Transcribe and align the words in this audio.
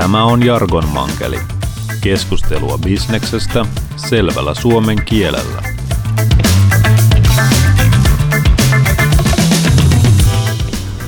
Tämä 0.00 0.24
on 0.24 0.46
Jargon 0.46 0.88
Mankeli. 0.88 1.38
Keskustelua 2.00 2.78
bisneksestä 2.78 3.66
selvällä 3.96 4.54
suomen 4.54 5.04
kielellä. 5.04 5.62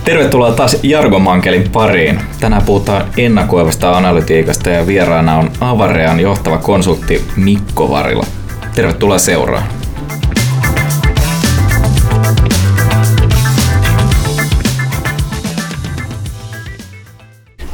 Tervetuloa 0.05 0.53
taas 0.53 0.77
Jargon 0.83 1.23
Mankelin 1.23 1.71
pariin. 1.71 2.21
Tänään 2.41 2.63
puhutaan 2.63 3.05
ennakoivasta 3.17 3.97
analytiikasta 3.97 4.71
ja 4.71 4.87
vieraana 4.87 5.37
on 5.37 5.51
Avarean 5.61 6.21
johtava 6.21 6.59
konsultti 6.59 7.25
Mikko 7.37 7.91
Varila. 7.91 8.27
Tervetuloa 8.75 9.19
seuraan. 9.19 9.82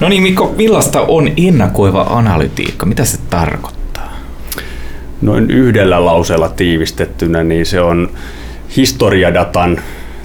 No 0.00 0.08
niin 0.08 0.22
Mikko, 0.22 0.54
millaista 0.56 1.00
on 1.00 1.30
ennakoiva 1.36 2.02
analytiikka? 2.02 2.86
Mitä 2.86 3.04
se 3.04 3.18
tarkoittaa? 3.30 4.12
Noin 5.22 5.50
yhdellä 5.50 6.04
lauseella 6.04 6.48
tiivistettynä, 6.48 7.44
niin 7.44 7.66
se 7.66 7.80
on 7.80 8.10
historiadatan 8.76 9.80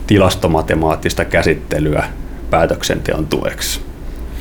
tilastomatemaattista 0.08 1.26
käsittelyä 1.26 2.04
päätöksenteon 2.50 3.28
tueksi. 3.28 3.82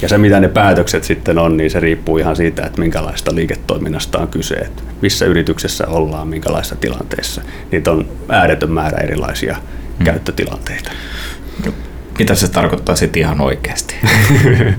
Ja 0.02 0.08
se, 0.08 0.18
mitä 0.18 0.40
ne 0.40 0.48
päätökset 0.48 1.04
sitten 1.04 1.38
on, 1.38 1.56
niin 1.56 1.70
se 1.70 1.80
riippuu 1.80 2.18
ihan 2.18 2.36
siitä, 2.36 2.66
että 2.66 2.80
minkälaista 2.80 3.34
liiketoiminnasta 3.34 4.18
on 4.18 4.28
kyse, 4.28 4.54
että 4.54 4.82
missä 5.02 5.24
yrityksessä 5.24 5.86
ollaan, 5.86 6.28
minkälaisessa 6.28 6.76
tilanteessa. 6.76 7.42
Niitä 7.70 7.90
on 7.90 8.08
ääretön 8.28 8.70
määrä 8.70 8.98
erilaisia 8.98 9.56
hmm. 9.98 10.04
käyttötilanteita. 10.04 10.90
Mitä 12.18 12.34
se 12.34 12.48
tarkoittaa 12.48 12.96
sitten 12.96 13.22
ihan 13.22 13.40
oikeasti? 13.40 13.94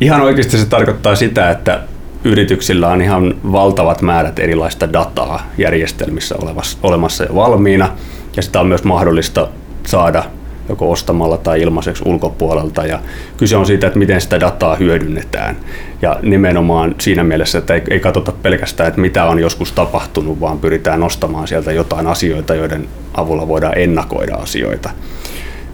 ihan 0.00 0.20
oikeasti 0.20 0.58
se 0.58 0.66
tarkoittaa 0.66 1.16
sitä, 1.16 1.50
että 1.50 1.80
yrityksillä 2.24 2.88
on 2.88 3.02
ihan 3.02 3.34
valtavat 3.52 4.02
määrät 4.02 4.38
erilaista 4.38 4.92
dataa 4.92 5.46
järjestelmissä 5.58 6.34
olemassa 6.82 7.24
jo 7.24 7.34
valmiina, 7.34 7.88
ja 8.36 8.42
sitä 8.42 8.60
on 8.60 8.66
myös 8.66 8.84
mahdollista 8.84 9.48
saada 9.86 10.24
joko 10.68 10.90
ostamalla 10.90 11.36
tai 11.36 11.62
ilmaiseksi 11.62 12.02
ulkopuolelta. 12.06 12.86
Ja 12.86 12.98
kyse 13.36 13.56
on 13.56 13.66
siitä, 13.66 13.86
että 13.86 13.98
miten 13.98 14.20
sitä 14.20 14.40
dataa 14.40 14.76
hyödynnetään. 14.76 15.56
Ja 16.02 16.18
nimenomaan 16.22 16.94
siinä 16.98 17.24
mielessä, 17.24 17.58
että 17.58 17.74
ei, 17.90 18.00
katsota 18.00 18.32
pelkästään, 18.32 18.88
että 18.88 19.00
mitä 19.00 19.24
on 19.24 19.38
joskus 19.38 19.72
tapahtunut, 19.72 20.40
vaan 20.40 20.58
pyritään 20.58 21.00
nostamaan 21.00 21.48
sieltä 21.48 21.72
jotain 21.72 22.06
asioita, 22.06 22.54
joiden 22.54 22.88
avulla 23.14 23.48
voidaan 23.48 23.78
ennakoida 23.78 24.34
asioita. 24.34 24.90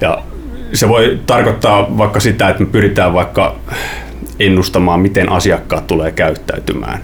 Ja 0.00 0.22
se 0.72 0.88
voi 0.88 1.20
tarkoittaa 1.26 1.98
vaikka 1.98 2.20
sitä, 2.20 2.48
että 2.48 2.62
me 2.62 2.68
pyritään 2.72 3.14
vaikka 3.14 3.56
ennustamaan, 4.40 5.00
miten 5.00 5.32
asiakkaat 5.32 5.86
tulee 5.86 6.12
käyttäytymään. 6.12 7.00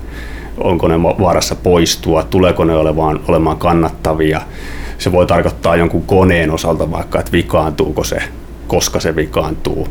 Onko 0.58 0.88
ne 0.88 1.02
vaarassa 1.02 1.54
poistua, 1.54 2.22
tuleeko 2.22 2.64
ne 2.64 2.76
olemaan, 2.76 3.20
olemaan 3.28 3.58
kannattavia. 3.58 4.40
Se 4.98 5.12
voi 5.12 5.26
tarkoittaa 5.26 5.76
jonkun 5.76 6.02
koneen 6.02 6.50
osalta 6.50 6.90
vaikka, 6.90 7.18
että 7.18 7.32
vikaantuuko 7.32 8.04
se, 8.04 8.22
koska 8.66 9.00
se 9.00 9.16
vikaantuu. 9.16 9.88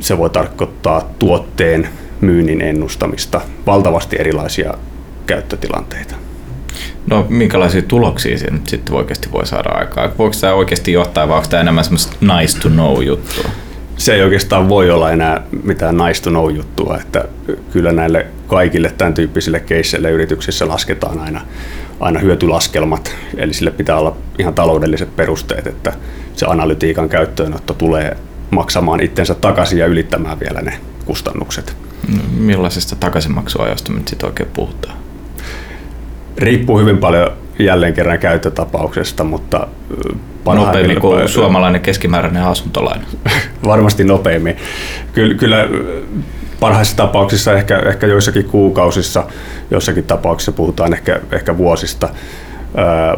Se 0.00 0.18
voi 0.18 0.30
tarkoittaa 0.30 1.10
tuotteen 1.18 1.88
myynnin 2.20 2.62
ennustamista, 2.62 3.40
valtavasti 3.66 4.16
erilaisia 4.20 4.74
käyttötilanteita. 5.26 6.14
No 7.06 7.26
minkälaisia 7.28 7.82
tuloksia 7.82 8.38
se 8.38 8.50
nyt 8.50 8.66
sitten 8.66 8.94
oikeasti 8.94 9.32
voi 9.32 9.46
saada 9.46 9.68
aikaa? 9.68 10.10
Voiko 10.18 10.36
tämä 10.40 10.52
oikeasti 10.52 10.92
johtaa 10.92 11.28
vai 11.28 11.36
onko 11.36 11.48
tämä 11.48 11.60
enemmän 11.60 11.84
semmoista 11.84 12.16
nice 12.20 12.60
to 12.60 12.68
know 12.68 13.02
juttua? 13.02 13.50
Se 14.00 14.14
ei 14.14 14.22
oikeastaan 14.22 14.68
voi 14.68 14.90
olla 14.90 15.10
enää 15.10 15.42
mitään 15.62 15.96
nice 15.96 16.22
to 16.22 16.30
know 16.30 16.50
juttua, 16.54 16.98
että 17.00 17.24
kyllä 17.72 17.92
näille 17.92 18.26
kaikille 18.46 18.92
tämän 18.98 19.14
tyyppisille 19.14 19.60
keisseille 19.60 20.10
yrityksissä 20.10 20.68
lasketaan 20.68 21.18
aina, 21.18 21.40
aina 22.00 22.20
hyötylaskelmat, 22.20 23.16
eli 23.36 23.54
sille 23.54 23.70
pitää 23.70 23.98
olla 23.98 24.16
ihan 24.38 24.54
taloudelliset 24.54 25.16
perusteet, 25.16 25.66
että 25.66 25.92
se 26.36 26.46
analytiikan 26.46 27.08
käyttöönotto 27.08 27.74
tulee 27.74 28.16
maksamaan 28.50 29.00
itsensä 29.00 29.34
takaisin 29.34 29.78
ja 29.78 29.86
ylittämään 29.86 30.40
vielä 30.40 30.60
ne 30.60 30.72
kustannukset. 31.04 31.76
Millaisesta 32.36 32.96
takaisinmaksuajasta 32.96 33.92
nyt 33.92 34.08
sitten 34.08 34.28
oikein 34.28 34.50
puhutaan? 34.52 34.96
riippuu 36.38 36.78
hyvin 36.78 36.98
paljon 36.98 37.32
jälleen 37.64 37.94
kerran 37.94 38.18
käyttötapauksesta, 38.18 39.24
mutta 39.24 39.66
Nopeammin 40.44 41.00
kuin 41.00 41.28
suomalainen 41.28 41.80
keskimääräinen 41.80 42.42
asuntolaina. 42.42 43.04
Varmasti 43.66 44.04
nopeammin. 44.04 44.56
Kyllä, 45.12 45.34
kyllä 45.34 45.68
parhaissa 46.60 46.96
tapauksissa 46.96 47.52
ehkä, 47.52 47.78
ehkä 47.78 48.06
joissakin 48.06 48.44
kuukausissa, 48.44 49.24
jossakin 49.70 50.04
tapauksissa 50.04 50.52
puhutaan 50.52 50.92
ehkä, 50.92 51.20
ehkä 51.32 51.58
vuosista, 51.58 52.08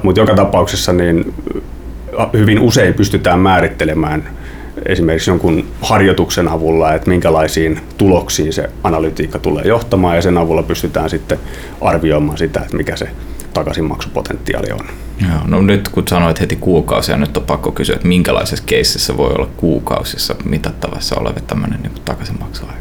mutta 0.02 0.20
joka 0.20 0.34
tapauksessa 0.34 0.92
niin 0.92 1.34
hyvin 2.32 2.60
usein 2.60 2.94
pystytään 2.94 3.38
määrittelemään 3.38 4.28
esimerkiksi 4.86 5.31
jonkun 5.31 5.64
harjoituksen 5.81 6.48
avulla, 6.48 6.94
että 6.94 7.10
minkälaisiin 7.10 7.81
tuloksiin 7.98 8.52
se 8.52 8.70
analytiikka 8.84 9.38
tulee 9.38 9.64
johtamaan 9.64 10.16
ja 10.16 10.22
sen 10.22 10.38
avulla 10.38 10.62
pystytään 10.62 11.10
sitten 11.10 11.38
arvioimaan 11.81 12.38
sitä, 12.38 12.60
että 12.60 12.76
mikä 12.76 12.97
se 12.97 13.08
takaisinmaksupotentiaali 13.54 14.72
on. 14.72 14.86
Joo, 15.20 15.40
no 15.46 15.62
nyt 15.62 15.88
kun 15.88 16.08
sanoit 16.08 16.40
heti 16.40 16.56
kuukausia, 16.56 17.16
nyt 17.16 17.36
on 17.36 17.42
pakko 17.42 17.72
kysyä, 17.72 17.94
että 17.94 18.08
minkälaisessa 18.08 18.64
keississä 18.66 19.16
voi 19.16 19.32
olla 19.32 19.48
kuukausissa 19.56 20.34
mitattavassa 20.44 21.20
oleva 21.20 21.40
tämmöinen 21.46 21.82
niin 21.82 21.92
takaisinmaksuaika? 22.04 22.80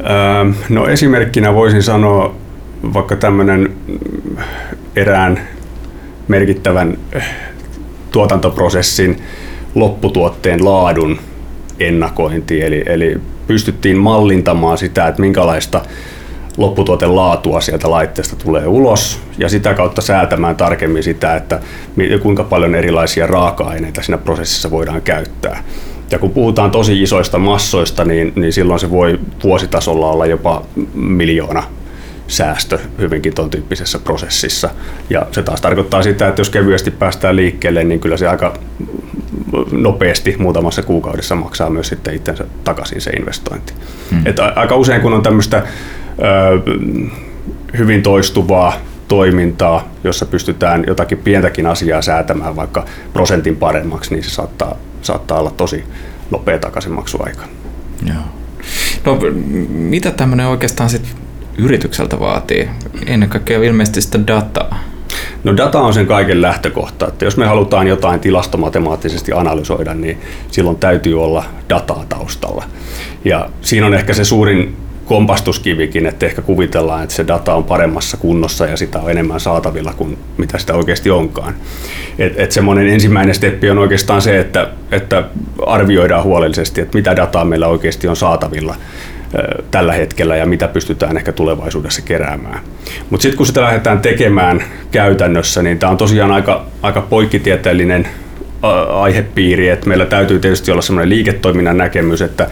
Öö, 0.00 0.52
no 0.68 0.86
esimerkkinä 0.86 1.54
voisin 1.54 1.82
sanoa 1.82 2.34
vaikka 2.94 3.16
tämmöinen 3.16 3.76
erään 4.96 5.40
merkittävän 6.28 6.98
tuotantoprosessin 8.10 9.22
lopputuotteen 9.74 10.64
laadun 10.64 11.18
ennakointi, 11.80 12.62
eli, 12.62 12.82
eli 12.86 13.20
pystyttiin 13.46 13.98
mallintamaan 13.98 14.78
sitä, 14.78 15.08
että 15.08 15.20
minkälaista 15.20 15.82
lopputuotelaatua 16.56 17.60
sieltä 17.60 17.90
laitteesta 17.90 18.36
tulee 18.36 18.66
ulos 18.66 19.20
ja 19.38 19.48
sitä 19.48 19.74
kautta 19.74 20.02
säätämään 20.02 20.56
tarkemmin 20.56 21.02
sitä, 21.02 21.36
että 21.36 21.60
kuinka 22.22 22.44
paljon 22.44 22.74
erilaisia 22.74 23.26
raaka-aineita 23.26 24.02
siinä 24.02 24.18
prosessissa 24.18 24.70
voidaan 24.70 25.02
käyttää. 25.02 25.64
Ja 26.10 26.18
kun 26.18 26.30
puhutaan 26.30 26.70
tosi 26.70 27.02
isoista 27.02 27.38
massoista, 27.38 28.04
niin, 28.04 28.32
niin 28.36 28.52
silloin 28.52 28.80
se 28.80 28.90
voi 28.90 29.20
vuositasolla 29.44 30.10
olla 30.10 30.26
jopa 30.26 30.62
miljoona 30.94 31.62
säästö 32.28 32.78
hyvinkin 32.98 33.34
tuon 33.34 33.50
tyyppisessä 33.50 33.98
prosessissa. 33.98 34.70
Ja 35.10 35.26
se 35.30 35.42
taas 35.42 35.60
tarkoittaa 35.60 36.02
sitä, 36.02 36.28
että 36.28 36.40
jos 36.40 36.50
kevyesti 36.50 36.90
päästään 36.90 37.36
liikkeelle, 37.36 37.84
niin 37.84 38.00
kyllä 38.00 38.16
se 38.16 38.28
aika 38.28 38.54
nopeasti 39.72 40.36
muutamassa 40.38 40.82
kuukaudessa 40.82 41.34
maksaa 41.34 41.70
myös 41.70 41.88
sitten 41.88 42.14
itsensä 42.14 42.44
takaisin 42.64 43.00
se 43.00 43.10
investointi. 43.10 43.72
Hmm. 44.10 44.22
Että 44.26 44.52
aika 44.56 44.76
usein 44.76 45.00
kun 45.00 45.12
on 45.12 45.22
tämmöistä 45.22 45.62
hyvin 47.78 48.02
toistuvaa 48.02 48.74
toimintaa, 49.08 49.88
jossa 50.04 50.26
pystytään 50.26 50.84
jotakin 50.86 51.18
pientäkin 51.18 51.66
asiaa 51.66 52.02
säätämään 52.02 52.56
vaikka 52.56 52.84
prosentin 53.12 53.56
paremmaksi, 53.56 54.14
niin 54.14 54.24
se 54.24 54.30
saattaa, 54.30 54.76
saattaa 55.02 55.38
olla 55.38 55.50
tosi 55.50 55.84
nopea 56.30 56.58
takaisinmaksuaika. 56.58 57.42
Joo. 58.06 58.22
No, 59.04 59.18
mitä 59.68 60.10
tämmöinen 60.10 60.46
oikeastaan 60.46 60.90
sit 60.90 61.16
yritykseltä 61.58 62.20
vaatii? 62.20 62.68
Ennen 63.06 63.28
kaikkea 63.28 63.62
ilmeisesti 63.62 64.00
sitä 64.00 64.26
dataa. 64.26 64.78
No 65.44 65.56
data 65.56 65.80
on 65.80 65.94
sen 65.94 66.06
kaiken 66.06 66.42
lähtökohta, 66.42 67.08
että 67.08 67.24
jos 67.24 67.36
me 67.36 67.46
halutaan 67.46 67.86
jotain 67.86 68.20
tilastomatemaattisesti 68.20 69.32
analysoida, 69.32 69.94
niin 69.94 70.18
silloin 70.50 70.76
täytyy 70.76 71.22
olla 71.22 71.44
dataa 71.68 72.04
taustalla. 72.08 72.64
Ja 73.24 73.48
siinä 73.60 73.86
on 73.86 73.94
ehkä 73.94 74.14
se 74.14 74.24
suurin 74.24 74.76
kompastuskivikin, 75.12 76.06
että 76.06 76.26
ehkä 76.26 76.42
kuvitellaan, 76.42 77.02
että 77.02 77.14
se 77.14 77.26
data 77.26 77.54
on 77.54 77.64
paremmassa 77.64 78.16
kunnossa 78.16 78.66
ja 78.66 78.76
sitä 78.76 78.98
on 78.98 79.10
enemmän 79.10 79.40
saatavilla 79.40 79.92
kuin 79.92 80.18
mitä 80.36 80.58
sitä 80.58 80.74
oikeasti 80.74 81.10
onkaan. 81.10 81.54
Et, 82.18 82.32
et 82.36 82.52
semmoinen 82.52 82.88
ensimmäinen 82.88 83.34
steppi 83.34 83.70
on 83.70 83.78
oikeastaan 83.78 84.22
se, 84.22 84.40
että, 84.40 84.68
että 84.92 85.24
arvioidaan 85.66 86.24
huolellisesti, 86.24 86.80
että 86.80 86.98
mitä 86.98 87.16
dataa 87.16 87.44
meillä 87.44 87.66
oikeasti 87.66 88.08
on 88.08 88.16
saatavilla 88.16 88.74
tällä 89.70 89.92
hetkellä 89.92 90.36
ja 90.36 90.46
mitä 90.46 90.68
pystytään 90.68 91.16
ehkä 91.16 91.32
tulevaisuudessa 91.32 92.02
keräämään. 92.02 92.60
Mutta 93.10 93.22
sitten 93.22 93.36
kun 93.36 93.46
sitä 93.46 93.62
lähdetään 93.62 94.00
tekemään 94.00 94.64
käytännössä, 94.90 95.62
niin 95.62 95.78
tämä 95.78 95.90
on 95.90 95.96
tosiaan 95.96 96.32
aika, 96.32 96.66
aika 96.82 97.00
poikkitieteellinen 97.00 98.08
aihepiiri, 98.88 99.68
että 99.68 99.88
meillä 99.88 100.06
täytyy 100.06 100.40
tietysti 100.40 100.70
olla 100.70 100.82
semmoinen 100.82 101.08
liiketoiminnan 101.08 101.78
näkemys, 101.78 102.22
että 102.22 102.50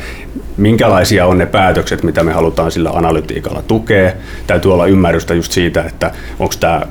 minkälaisia 0.60 1.26
on 1.26 1.38
ne 1.38 1.46
päätökset, 1.46 2.02
mitä 2.02 2.22
me 2.22 2.32
halutaan 2.32 2.70
sillä 2.70 2.90
analytiikalla 2.90 3.62
tukea. 3.62 4.12
Täytyy 4.46 4.72
olla 4.72 4.86
ymmärrystä 4.86 5.34
just 5.34 5.52
siitä, 5.52 5.84
että 5.84 6.10
onko 6.38 6.54
tämä 6.60 6.82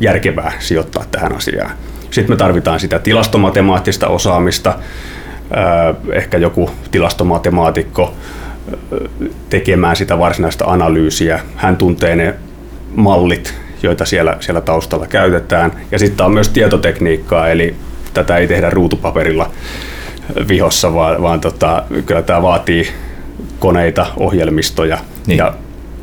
järkevää 0.00 0.52
sijoittaa 0.58 1.04
tähän 1.10 1.36
asiaan. 1.36 1.70
Sitten 2.10 2.32
me 2.32 2.36
tarvitaan 2.36 2.80
sitä 2.80 2.98
tilastomatemaattista 2.98 4.08
osaamista, 4.08 4.78
ehkä 6.12 6.38
joku 6.38 6.70
tilastomatemaatikko 6.90 8.14
tekemään 9.50 9.96
sitä 9.96 10.18
varsinaista 10.18 10.64
analyysiä. 10.64 11.40
Hän 11.56 11.76
tuntee 11.76 12.16
ne 12.16 12.34
mallit, 12.94 13.54
joita 13.82 14.04
siellä, 14.04 14.36
siellä 14.40 14.60
taustalla 14.60 15.06
käytetään. 15.06 15.72
Ja 15.90 15.98
sitten 15.98 16.26
on 16.26 16.32
myös 16.32 16.48
tietotekniikkaa, 16.48 17.48
eli 17.48 17.74
tätä 18.14 18.36
ei 18.36 18.46
tehdä 18.46 18.70
ruutupaperilla 18.70 19.50
vihossa, 20.48 20.94
vaan, 20.94 21.22
vaan 21.22 21.40
tota, 21.40 21.82
kyllä 22.06 22.22
tämä 22.22 22.42
vaatii 22.42 22.92
koneita, 23.58 24.06
ohjelmistoja 24.16 24.98
niin. 25.26 25.38
ja 25.38 25.54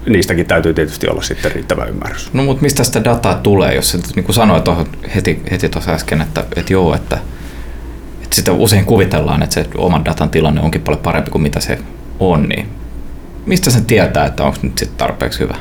niistäkin 0.10 0.46
täytyy 0.46 0.74
tietysti 0.74 1.08
olla 1.08 1.22
sitten 1.22 1.52
riittävä 1.52 1.86
ymmärrys. 1.86 2.34
No 2.34 2.44
mutta 2.44 2.62
mistä 2.62 2.84
sitä 2.84 3.04
dataa 3.04 3.36
tulee, 3.36 3.76
jos 3.76 3.92
se, 3.92 4.00
niin 4.16 4.24
kuin 4.24 4.36
sanoit 4.36 4.66
heti, 5.16 5.42
heti 5.52 5.70
tuossa 5.70 5.92
äsken, 5.92 6.22
että, 6.22 6.44
että 6.56 6.74
joo, 6.74 6.96
että, 6.96 7.18
että 8.24 8.36
sitä 8.36 8.52
usein 8.52 8.86
kuvitellaan, 8.86 9.44
että 9.44 9.54
se 9.54 9.66
oman 9.78 10.06
datan 10.06 10.30
tilanne 10.30 10.62
onkin 10.62 10.82
paljon 10.82 11.04
parempi 11.04 11.32
kuin 11.32 11.42
mitä 11.42 11.60
se 11.60 11.80
on, 12.20 12.50
niin 12.50 12.68
mistä 13.46 13.72
sen 13.72 13.86
tietää, 13.86 14.26
että 14.26 14.44
onko 14.44 14.58
nyt 14.62 14.78
sitten 14.78 14.98
tarpeeksi 14.98 15.40
hyvä? 15.40 15.56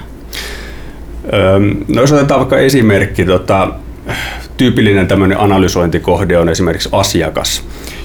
no 1.88 2.00
jos 2.00 2.12
otetaan 2.12 2.40
vaikka 2.40 2.58
esimerkki, 2.58 3.24
tota, 3.24 3.68
tyypillinen 4.56 5.08
tämmöinen 5.08 5.40
analysointikohde 5.40 6.38
on 6.38 6.48
esimerkiksi 6.48 6.88
asiakas. 6.92 7.64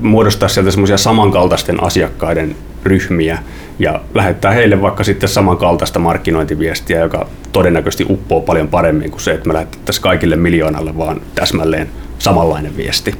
muodostaa 0.00 0.48
sieltä 0.48 0.70
semmoisia 0.70 0.96
samankaltaisten 0.96 1.82
asiakkaiden 1.82 2.56
ryhmiä 2.84 3.38
ja 3.78 4.00
lähettää 4.14 4.52
heille 4.52 4.82
vaikka 4.82 5.04
sitten 5.04 5.28
samankaltaista 5.28 5.98
markkinointiviestiä, 5.98 7.00
joka 7.00 7.28
todennäköisesti 7.52 8.06
uppoo 8.08 8.40
paljon 8.40 8.68
paremmin 8.68 9.10
kuin 9.10 9.20
se, 9.20 9.32
että 9.32 9.48
me 9.48 9.54
lähettäisiin 9.54 10.02
kaikille 10.02 10.36
miljoonalle 10.36 10.98
vaan 10.98 11.20
täsmälleen 11.34 11.88
samanlainen 12.18 12.76
viesti. 12.76 13.14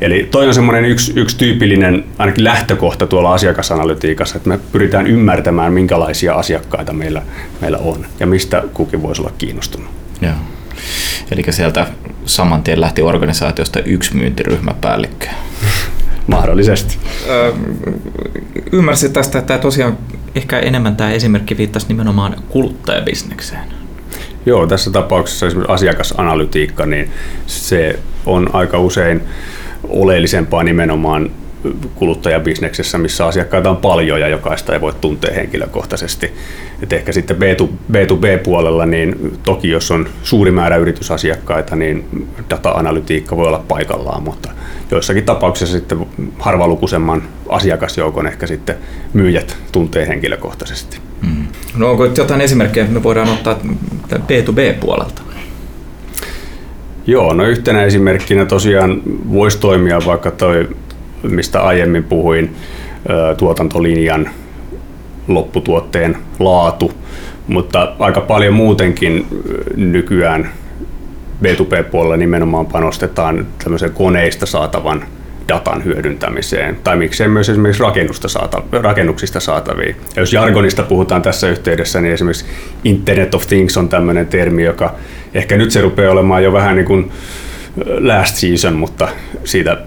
Eli 0.00 0.28
toi 0.30 0.48
on 0.48 0.54
semmoinen 0.54 0.84
yksi, 0.84 1.12
yksi 1.16 1.38
tyypillinen 1.38 2.04
ainakin 2.18 2.44
lähtökohta 2.44 3.06
tuolla 3.06 3.34
asiakasanalytiikassa, 3.34 4.36
että 4.36 4.48
me 4.48 4.58
pyritään 4.72 5.06
ymmärtämään, 5.06 5.72
minkälaisia 5.72 6.34
asiakkaita 6.34 6.92
meillä, 6.92 7.22
meillä 7.60 7.78
on 7.78 8.06
ja 8.20 8.26
mistä 8.26 8.62
kukin 8.74 9.02
voisi 9.02 9.22
olla 9.22 9.32
kiinnostunut. 9.38 9.88
Joo. 10.20 10.32
Eli 11.30 11.42
sieltä 11.50 11.86
saman 12.24 12.62
tien 12.62 12.80
lähti 12.80 13.02
organisaatiosta 13.02 13.80
yksi 13.80 14.16
myyntiryhmäpäällikkö. 14.16 15.26
Mahdollisesti. 16.26 16.98
Öö, 17.28 17.52
ymmärsin 18.72 19.12
tästä, 19.12 19.38
että 19.38 19.58
tosiaan 19.58 19.98
ehkä 20.34 20.58
enemmän 20.58 20.96
tämä 20.96 21.10
esimerkki 21.10 21.56
viittasi 21.56 21.86
nimenomaan 21.88 22.36
kuluttajabisnekseen. 22.48 23.64
Joo, 24.46 24.66
tässä 24.66 24.90
tapauksessa 24.90 25.46
esimerkiksi 25.46 25.72
asiakasanalytiikka, 25.72 26.86
niin 26.86 27.10
se 27.46 27.98
on 28.26 28.50
aika 28.52 28.78
usein 28.78 29.20
oleellisempaa 29.88 30.62
nimenomaan 30.62 31.30
kuluttajabisneksessä, 31.94 32.98
missä 32.98 33.26
asiakkaita 33.26 33.70
on 33.70 33.76
paljon 33.76 34.20
ja 34.20 34.28
jokaista 34.28 34.72
ei 34.72 34.80
voi 34.80 34.92
tuntea 35.00 35.34
henkilökohtaisesti. 35.34 36.32
Et 36.82 36.92
ehkä 36.92 37.12
sitten 37.12 37.36
B2B-puolella, 37.92 38.86
niin 38.86 39.38
toki 39.42 39.68
jos 39.68 39.90
on 39.90 40.08
suuri 40.22 40.50
määrä 40.50 40.76
yritysasiakkaita, 40.76 41.76
niin 41.76 42.28
data-analytiikka 42.50 43.36
voi 43.36 43.46
olla 43.46 43.64
paikallaan, 43.68 44.22
mutta 44.22 44.50
joissakin 44.90 45.24
tapauksissa 45.24 45.78
sitten 45.78 46.06
harvalukuisemman 46.38 47.22
asiakasjoukon 47.48 48.26
ehkä 48.26 48.46
sitten 48.46 48.76
myyjät 49.12 49.56
tuntee 49.72 50.08
henkilökohtaisesti. 50.08 50.98
Mm. 51.22 51.46
No 51.76 51.90
onko 51.90 52.04
jotain 52.04 52.40
esimerkkejä, 52.40 52.86
me 52.86 53.02
voidaan 53.02 53.28
ottaa 53.28 53.58
B2B-puolelta? 54.12 55.22
Joo, 57.06 57.34
no 57.34 57.44
yhtenä 57.44 57.84
esimerkkinä 57.84 58.44
tosiaan 58.44 59.02
voisi 59.32 59.58
toimia 59.58 60.00
vaikka 60.06 60.30
toi, 60.30 60.68
mistä 61.28 61.62
aiemmin 61.62 62.04
puhuin, 62.04 62.56
tuotantolinjan 63.36 64.30
lopputuotteen 65.28 66.16
laatu, 66.38 66.92
mutta 67.46 67.92
aika 67.98 68.20
paljon 68.20 68.54
muutenkin 68.54 69.26
nykyään 69.76 70.50
B2B-puolella 71.42 72.16
nimenomaan 72.16 72.66
panostetaan 72.66 73.46
tämmöisen 73.64 73.90
koneista 73.90 74.46
saatavan 74.46 75.04
datan 75.48 75.84
hyödyntämiseen, 75.84 76.76
tai 76.84 76.96
miksei 76.96 77.28
myös 77.28 77.48
esimerkiksi 77.48 77.82
rakennusta 77.82 78.28
saata, 78.28 78.62
rakennuksista 78.72 79.40
saataviin. 79.40 79.96
Ja 80.16 80.22
jos 80.22 80.32
jargonista 80.32 80.82
puhutaan 80.82 81.22
tässä 81.22 81.48
yhteydessä, 81.48 82.00
niin 82.00 82.14
esimerkiksi 82.14 82.44
Internet 82.84 83.34
of 83.34 83.46
Things 83.46 83.76
on 83.76 83.88
tämmöinen 83.88 84.26
termi, 84.26 84.64
joka 84.64 84.94
ehkä 85.34 85.56
nyt 85.56 85.70
se 85.70 85.80
rupeaa 85.80 86.12
olemaan 86.12 86.44
jo 86.44 86.52
vähän 86.52 86.76
niin 86.76 86.86
kuin 86.86 87.10
last 88.00 88.36
season, 88.36 88.74
mutta 88.74 89.08
siitä 89.44 89.78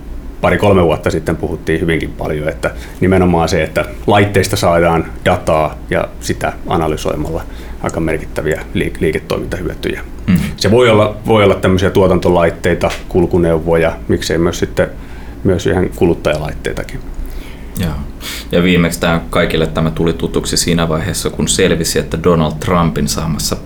pari-kolme 0.41 0.83
vuotta 0.83 1.11
sitten 1.11 1.35
puhuttiin 1.35 1.81
hyvinkin 1.81 2.11
paljon, 2.11 2.49
että 2.49 2.71
nimenomaan 2.99 3.49
se, 3.49 3.63
että 3.63 3.85
laitteista 4.07 4.55
saadaan 4.55 5.05
dataa 5.25 5.75
ja 5.89 6.07
sitä 6.19 6.53
analysoimalla 6.67 7.43
aika 7.83 7.99
merkittäviä 7.99 8.65
liiketoimintahyötyjä. 8.99 10.01
Mm. 10.27 10.37
Se 10.57 10.71
voi 10.71 10.89
olla, 10.89 11.15
voi 11.27 11.43
olla 11.43 11.55
tämmöisiä 11.55 11.89
tuotantolaitteita, 11.89 12.91
kulkuneuvoja, 13.09 13.97
miksei 14.07 14.37
myös 14.37 14.59
sitten 14.59 14.89
myös 15.43 15.67
ihan 15.67 15.89
kuluttajalaitteitakin. 15.95 16.99
Joo. 17.79 17.93
Ja 18.51 18.63
viimeksi 18.63 18.99
tämä 18.99 19.21
kaikille 19.29 19.67
tämä 19.67 19.91
tuli 19.91 20.13
tutuksi 20.13 20.57
siinä 20.57 20.89
vaiheessa, 20.89 21.29
kun 21.29 21.47
selvisi, 21.47 21.99
että 21.99 22.23
Donald 22.23 22.53
Trumpin 22.59 23.07
saamassa 23.07 23.57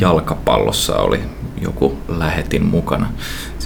jalkapallossa 0.00 0.96
oli 0.96 1.20
joku 1.62 1.98
lähetin 2.08 2.64
mukana, 2.64 3.06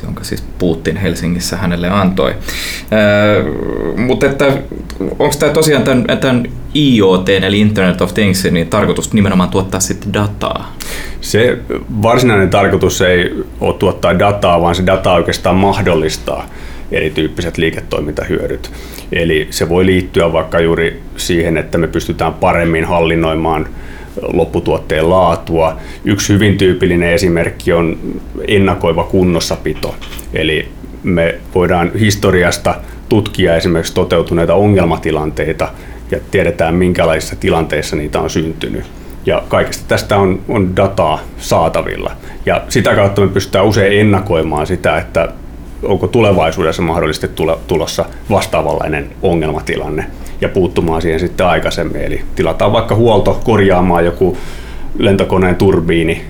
jonka 0.05 0.25
siis 0.25 0.45
Putin 0.59 0.97
Helsingissä 0.97 1.57
hänelle 1.57 1.91
antoi. 1.91 2.35
Öö, 2.93 3.45
mutta 3.97 4.27
että 4.27 4.45
onko 5.01 5.35
tämä 5.39 5.53
tosiaan 5.53 5.83
tämän, 5.83 6.05
tämän 6.21 6.43
IoT 6.77 7.29
eli 7.29 7.61
Internet 7.61 8.01
of 8.01 8.15
Things 8.15 8.45
niin 8.45 8.69
tarkoitus 8.69 9.13
nimenomaan 9.13 9.49
tuottaa 9.49 9.81
sitten 9.81 10.13
dataa? 10.13 10.77
Se 11.21 11.59
varsinainen 12.03 12.51
tarkoitus 12.51 13.01
ei 13.01 13.35
ole 13.61 13.75
tuottaa 13.75 14.19
dataa, 14.19 14.61
vaan 14.61 14.75
se 14.75 14.87
data 14.87 15.13
oikeastaan 15.13 15.57
mahdollistaa 15.57 16.49
erityyppiset 16.93 17.59
liiketoimintahyödyt. 17.59 18.71
Eli 19.13 19.49
se 19.51 19.69
voi 19.69 19.87
liittyä 19.87 20.33
vaikka 20.33 20.61
juuri 20.61 21.03
siihen, 21.17 21.57
että 21.57 21.79
me 21.79 21.89
pystytään 21.89 22.35
paremmin 22.35 22.85
hallinnoimaan 22.85 23.69
lopputuotteen 24.33 25.11
laatua. 25.11 25.77
Yksi 26.05 26.33
hyvin 26.33 26.59
tyypillinen 26.59 27.13
esimerkki 27.13 27.73
on 27.73 27.99
ennakoiva 28.49 29.05
kunnossapito. 29.05 29.95
Eli 30.35 30.69
me 31.03 31.35
voidaan 31.55 31.91
historiasta 31.95 32.75
tutkia 33.09 33.57
esimerkiksi 33.57 33.95
toteutuneita 33.95 34.55
ongelmatilanteita 34.55 35.69
ja 36.11 36.19
tiedetään 36.31 36.75
minkälaisissa 36.75 37.37
tilanteissa 37.37 37.97
niitä 37.97 38.21
on 38.21 38.31
syntynyt. 38.31 38.85
Ja 39.27 39.43
kaikesta 39.49 39.85
tästä 39.89 40.17
on, 40.17 40.41
on 40.49 40.77
dataa 40.77 41.21
saatavilla. 41.39 42.13
Ja 42.47 42.63
sitä 42.69 42.95
kautta 42.95 43.21
me 43.21 43.29
pystytään 43.29 43.67
usein 43.67 44.01
ennakoimaan 44.01 44.67
sitä, 44.67 44.99
että 44.99 45.29
onko 45.83 46.09
tulevaisuudessa 46.09 46.83
mahdollisesti 46.83 47.29
tulossa 47.67 48.05
vastaavanlainen 48.31 49.11
ongelmatilanne 49.23 50.07
ja 50.43 50.49
puuttumaan 50.49 51.03
siihen 51.03 51.21
sitten 51.21 51.47
aikaisemmin. 51.47 52.03
Eli 52.03 52.21
tilataan 52.35 52.73
vaikka 52.73 52.95
huolto 52.95 53.41
korjaamaan 53.45 54.05
joku 54.05 54.39
lentokoneen 54.99 55.57
turbiini 55.57 56.25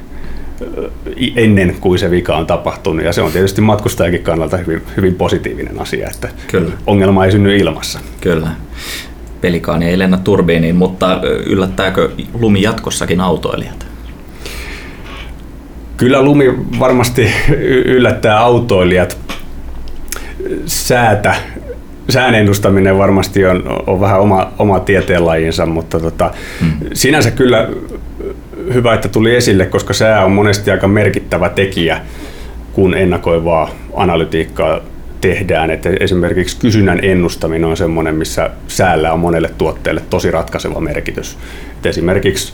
ennen 1.37 1.77
kuin 1.81 1.99
se 1.99 2.11
vika 2.11 2.37
on 2.37 2.47
tapahtunut. 2.47 3.05
Ja 3.05 3.13
se 3.13 3.23
on 3.23 3.33
tietysti 3.33 3.61
matkustajakin 3.61 4.23
kannalta 4.23 4.57
hyvin, 4.57 4.83
hyvin 4.97 5.15
positiivinen 5.15 5.81
asia, 5.81 6.09
että 6.11 6.29
Kyllä. 6.47 6.73
ongelma 6.87 7.25
ei 7.25 7.33
synny 7.33 7.57
ilmassa. 7.57 8.01
Kyllä. 8.21 8.49
Pelikaani 9.41 9.89
ei 9.89 9.99
lennä 9.99 10.17
turbiiniin, 10.17 10.77
mutta 10.77 11.21
yllättääkö 11.47 12.11
lumi 12.35 12.63
jatkossakin 12.63 13.21
autoilijat? 13.21 13.87
Kyllä 15.97 16.23
lumi 16.23 16.55
varmasti 16.79 17.31
yllättää 17.85 18.41
autoilijat. 18.41 19.19
Säätä, 20.67 21.35
sään 22.13 22.35
ennustaminen 22.35 22.99
varmasti 22.99 23.47
on, 23.47 23.83
on 23.87 24.01
vähän 24.01 24.21
oma, 24.21 24.53
oma 24.59 24.81
tieteenlajinsa, 24.81 25.67
mutta 25.67 26.01
tota, 26.01 26.31
hmm. 26.61 26.73
sinänsä 26.93 27.31
kyllä 27.31 27.69
hyvä, 28.75 28.95
että 28.95 29.09
tuli 29.09 29.35
esille, 29.35 29.67
koska 29.67 29.93
sää 29.93 30.25
on 30.25 30.33
monesti 30.33 30.71
aika 30.71 30.89
merkittävä 30.89 31.49
tekijä, 31.49 32.01
kun 32.73 32.95
ennakoivaa 32.95 33.71
analytiikkaa 33.95 34.81
tehdään. 35.21 35.71
Että 35.71 35.91
esimerkiksi 36.01 36.57
kysynnän 36.61 36.99
ennustaminen 37.03 37.65
on 37.65 37.77
sellainen, 37.77 38.15
missä 38.15 38.51
säällä 38.69 39.13
on 39.13 39.21
monelle 39.21 39.51
tuotteelle 39.59 40.03
tosi 40.11 40.31
ratkaiseva 40.31 40.81
merkitys. 40.81 41.39
Et 41.79 41.87
esimerkiksi 41.87 42.53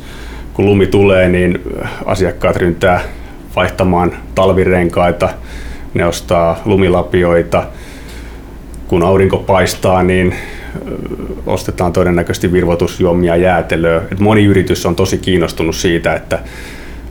kun 0.55 0.67
lumi 0.67 0.87
tulee, 0.87 1.29
niin 1.29 1.61
asiakkaat 2.05 2.57
ryntää 2.57 3.01
vaihtamaan 3.57 4.13
talvirenkaita, 4.35 5.29
ne 5.95 6.05
ostaa 6.05 6.63
lumilapioita. 6.65 7.67
Kun 8.89 9.03
aurinko 9.03 9.37
paistaa, 9.37 10.03
niin 10.03 10.35
ostetaan 11.47 11.93
todennäköisesti 11.93 12.53
virvoitusjuomia 12.53 13.37
jäätelöä. 13.37 14.03
Et 14.13 14.21
moni 14.21 14.45
yritys 14.45 14.87
on 14.87 14.97
tosi 14.97 15.19
kiinnostunut 15.19 15.77
siitä, 15.77 16.15
että 16.15 16.39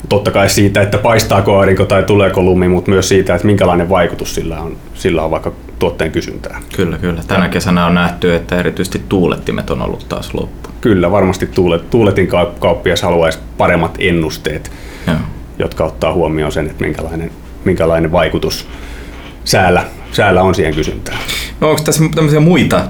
totta 0.09 0.31
kai 0.31 0.49
siitä, 0.49 0.81
että 0.81 0.97
paistaako 0.97 1.57
aurinko 1.57 1.85
tai 1.85 2.03
tuleeko 2.03 2.41
lumi, 2.41 2.67
mutta 2.67 2.91
myös 2.91 3.09
siitä, 3.09 3.35
että 3.35 3.47
minkälainen 3.47 3.89
vaikutus 3.89 4.35
sillä 4.35 4.59
on, 4.61 4.77
sillä 4.93 5.23
on 5.23 5.31
vaikka 5.31 5.51
tuotteen 5.79 6.11
kysyntää. 6.11 6.61
Kyllä, 6.75 6.97
kyllä. 6.97 7.21
Tänä 7.27 7.49
kesänä 7.49 7.85
on 7.85 7.93
nähty, 7.93 8.35
että 8.35 8.59
erityisesti 8.59 9.01
tuulettimet 9.09 9.69
on 9.69 9.81
ollut 9.81 10.05
taas 10.09 10.33
loppu. 10.33 10.69
Kyllä, 10.81 11.11
varmasti 11.11 11.47
tuulet, 11.47 11.89
tuuletin 11.89 12.27
kauppias 12.59 13.01
haluaisi 13.01 13.39
paremmat 13.57 13.95
ennusteet, 13.99 14.71
Joo. 15.07 15.17
jotka 15.59 15.85
ottaa 15.85 16.13
huomioon 16.13 16.51
sen, 16.51 16.65
että 16.65 16.83
minkälainen, 16.83 17.31
minkälainen 17.65 18.11
vaikutus 18.11 18.67
säällä, 19.47 19.85
säällä 20.11 20.41
on 20.41 20.55
siihen 20.55 20.75
kysyntään. 20.75 21.17
No 21.59 21.69
onko 21.69 21.81
tässä 21.83 22.03
tämmöisiä 22.15 22.39
muita 22.39 22.87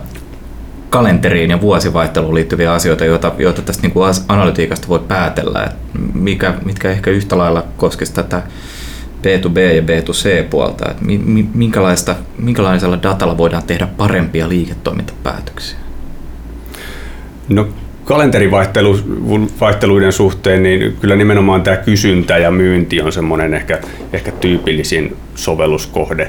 kalenteriin 0.89 1.49
ja 1.49 1.61
vuosivaihteluun 1.61 2.35
liittyviä 2.35 2.73
asioita, 2.73 3.05
joita, 3.05 3.31
joita 3.37 3.61
tästä 3.61 3.81
niin 3.81 3.91
kuin 3.91 4.13
analytiikasta 4.27 4.87
voi 4.87 4.99
päätellä, 4.99 5.63
että 5.63 5.99
mikä, 6.13 6.53
mitkä 6.65 6.91
ehkä 6.91 7.11
yhtä 7.11 7.37
lailla 7.37 7.63
koskisi 7.77 8.13
tätä 8.13 8.41
B2B 9.21 9.59
ja 9.59 9.81
B2C-puolta, 9.81 10.91
että 10.91 11.03
minkälaista, 11.53 12.15
minkälaisella 12.37 13.03
datalla 13.03 13.37
voidaan 13.37 13.63
tehdä 13.63 13.87
parempia 13.97 14.49
liiketoimintapäätöksiä? 14.49 15.77
No 17.49 17.67
kalenterivaihteluiden 18.07 20.11
suhteen, 20.11 20.63
niin 20.63 20.97
kyllä 21.01 21.15
nimenomaan 21.15 21.61
tämä 21.61 21.77
kysyntä 21.77 22.37
ja 22.37 22.51
myynti 22.51 23.01
on 23.01 23.11
semmoinen 23.11 23.53
ehkä, 23.53 23.79
ehkä 24.13 24.31
tyypillisin 24.31 25.15
sovelluskohde. 25.35 26.27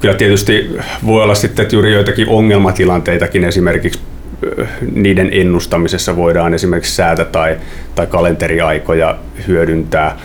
Kyllä 0.00 0.14
tietysti 0.14 0.76
voi 1.06 1.22
olla 1.22 1.34
sitten, 1.34 1.62
että 1.62 1.76
juuri 1.76 1.92
joitakin 1.92 2.28
ongelmatilanteitakin 2.28 3.44
esimerkiksi 3.44 4.00
niiden 4.94 5.28
ennustamisessa 5.32 6.16
voidaan 6.16 6.54
esimerkiksi 6.54 6.94
säätä 6.94 7.24
tai, 7.24 7.56
tai 7.94 8.06
kalenteriaikoja 8.06 9.18
hyödyntää 9.48 10.18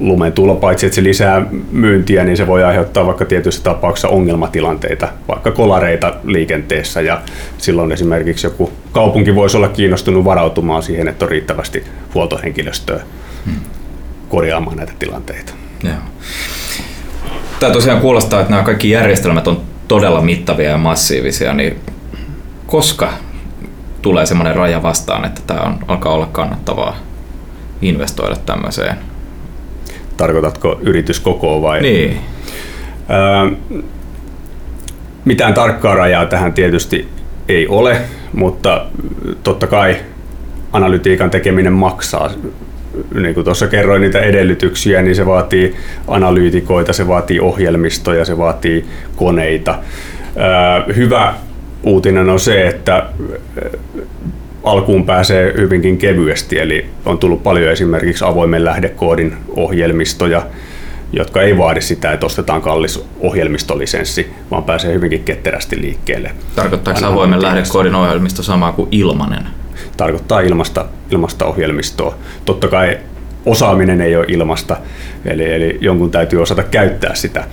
lumen 0.00 0.32
tulo, 0.32 0.56
paitsi 0.56 0.86
että 0.86 0.94
se 0.94 1.02
lisää 1.02 1.46
myyntiä, 1.70 2.24
niin 2.24 2.36
se 2.36 2.46
voi 2.46 2.64
aiheuttaa 2.64 3.06
vaikka 3.06 3.24
tietyissä 3.24 3.62
tapauksissa 3.62 4.08
ongelmatilanteita, 4.08 5.08
vaikka 5.28 5.50
kolareita 5.50 6.14
liikenteessä 6.24 7.00
ja 7.00 7.20
silloin 7.58 7.92
esimerkiksi 7.92 8.46
joku 8.46 8.72
kaupunki 8.92 9.34
voisi 9.34 9.56
olla 9.56 9.68
kiinnostunut 9.68 10.24
varautumaan 10.24 10.82
siihen, 10.82 11.08
että 11.08 11.24
on 11.24 11.30
riittävästi 11.30 11.84
huoltohenkilöstöä 12.14 13.00
korjaamaan 14.28 14.76
näitä 14.76 14.92
tilanteita. 14.98 15.52
Joo. 15.82 15.94
Tämä 17.60 17.72
tosiaan 17.72 18.00
kuulostaa, 18.00 18.40
että 18.40 18.50
nämä 18.50 18.62
kaikki 18.62 18.90
järjestelmät 18.90 19.48
on 19.48 19.60
todella 19.88 20.20
mittavia 20.20 20.70
ja 20.70 20.78
massiivisia, 20.78 21.52
niin 21.52 21.78
koska 22.66 23.12
tulee 24.02 24.26
semmoinen 24.26 24.56
raja 24.56 24.82
vastaan, 24.82 25.24
että 25.24 25.40
tämä 25.46 25.60
on, 25.60 25.78
alkaa 25.88 26.12
olla 26.12 26.28
kannattavaa 26.32 26.96
investoida 27.82 28.36
tämmöiseen? 28.36 29.09
Tarkoitatko 30.20 30.78
yrityskokoa 30.82 31.62
vai? 31.62 31.80
Niin. 31.80 32.18
Öö, 33.10 33.78
mitään 35.24 35.54
tarkkaa 35.54 35.94
rajaa 35.94 36.26
tähän 36.26 36.52
tietysti 36.52 37.08
ei 37.48 37.68
ole, 37.68 37.96
mutta 38.32 38.86
totta 39.42 39.66
kai 39.66 39.96
analytiikan 40.72 41.30
tekeminen 41.30 41.72
maksaa 41.72 42.30
niin 43.14 43.34
kuin 43.34 43.44
tuossa 43.44 43.66
kerroin 43.66 44.02
niitä 44.02 44.20
edellytyksiä, 44.20 45.02
niin 45.02 45.16
se 45.16 45.26
vaatii 45.26 45.74
analyytikoita, 46.08 46.92
se 46.92 47.08
vaatii 47.08 47.40
ohjelmistoja, 47.40 48.24
se 48.24 48.38
vaatii 48.38 48.84
koneita. 49.16 49.78
Hyvä 50.96 51.34
uutinen 51.82 52.28
on 52.28 52.40
se, 52.40 52.66
että 52.66 53.06
alkuun 54.64 55.06
pääsee 55.06 55.54
hyvinkin 55.56 55.98
kevyesti, 55.98 56.58
eli 56.58 56.86
on 57.06 57.18
tullut 57.18 57.42
paljon 57.42 57.72
esimerkiksi 57.72 58.24
avoimen 58.24 58.64
lähdekoodin 58.64 59.34
ohjelmistoja, 59.56 60.46
jotka 61.12 61.42
ei 61.42 61.58
vaadi 61.58 61.80
sitä, 61.80 62.12
että 62.12 62.26
ostetaan 62.26 62.62
kallis 62.62 63.04
ohjelmistolisenssi, 63.20 64.30
vaan 64.50 64.64
pääsee 64.64 64.94
hyvinkin 64.94 65.24
ketterästi 65.24 65.80
liikkeelle. 65.80 66.30
Tarkoittaako 66.56 67.06
avoimen 67.06 67.42
lähdekoodin 67.42 67.94
ohjelmisto 67.94 68.42
samaa 68.42 68.72
kuin 68.72 68.88
ilmanen? 68.90 69.46
tarkoittaa 70.00 70.40
ilmasta, 70.40 70.86
ilmasta 71.10 71.44
ohjelmistoa. 71.44 72.14
Totta 72.44 72.68
kai 72.68 72.98
osaaminen 73.46 74.00
ei 74.00 74.16
ole 74.16 74.24
ilmasta, 74.28 74.76
eli, 75.24 75.54
eli 75.54 75.78
jonkun 75.80 76.10
täytyy 76.10 76.42
osata 76.42 76.62
käyttää 76.62 77.14
sitä. 77.14 77.44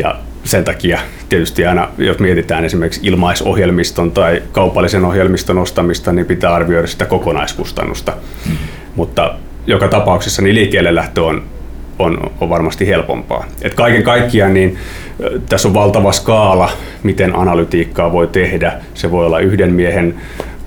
Ja 0.00 0.14
sen 0.44 0.64
takia 0.64 1.00
tietysti 1.28 1.66
aina, 1.66 1.88
jos 1.98 2.18
mietitään 2.18 2.64
esimerkiksi 2.64 3.00
ilmaisohjelmiston 3.02 4.10
tai 4.10 4.42
kaupallisen 4.52 5.04
ohjelmiston 5.04 5.58
ostamista, 5.58 6.12
niin 6.12 6.26
pitää 6.26 6.54
arvioida 6.54 6.86
sitä 6.86 7.04
kokonaiskustannusta. 7.04 8.12
Mm. 8.48 8.56
Mutta 8.96 9.34
joka 9.66 9.88
tapauksessa 9.88 10.42
niin 10.42 10.54
liikkeelle 10.54 10.94
lähtö 10.94 11.24
on, 11.24 11.42
on, 11.98 12.30
on 12.40 12.48
varmasti 12.48 12.86
helpompaa. 12.86 13.44
Et 13.62 13.74
kaiken 13.74 14.02
kaikkiaan 14.02 14.54
niin 14.54 14.78
tässä 15.48 15.68
on 15.68 15.74
valtava 15.74 16.12
skaala, 16.12 16.70
miten 17.02 17.36
analytiikkaa 17.36 18.12
voi 18.12 18.26
tehdä. 18.26 18.72
Se 18.94 19.10
voi 19.10 19.26
olla 19.26 19.38
yhden 19.38 19.72
miehen 19.72 20.14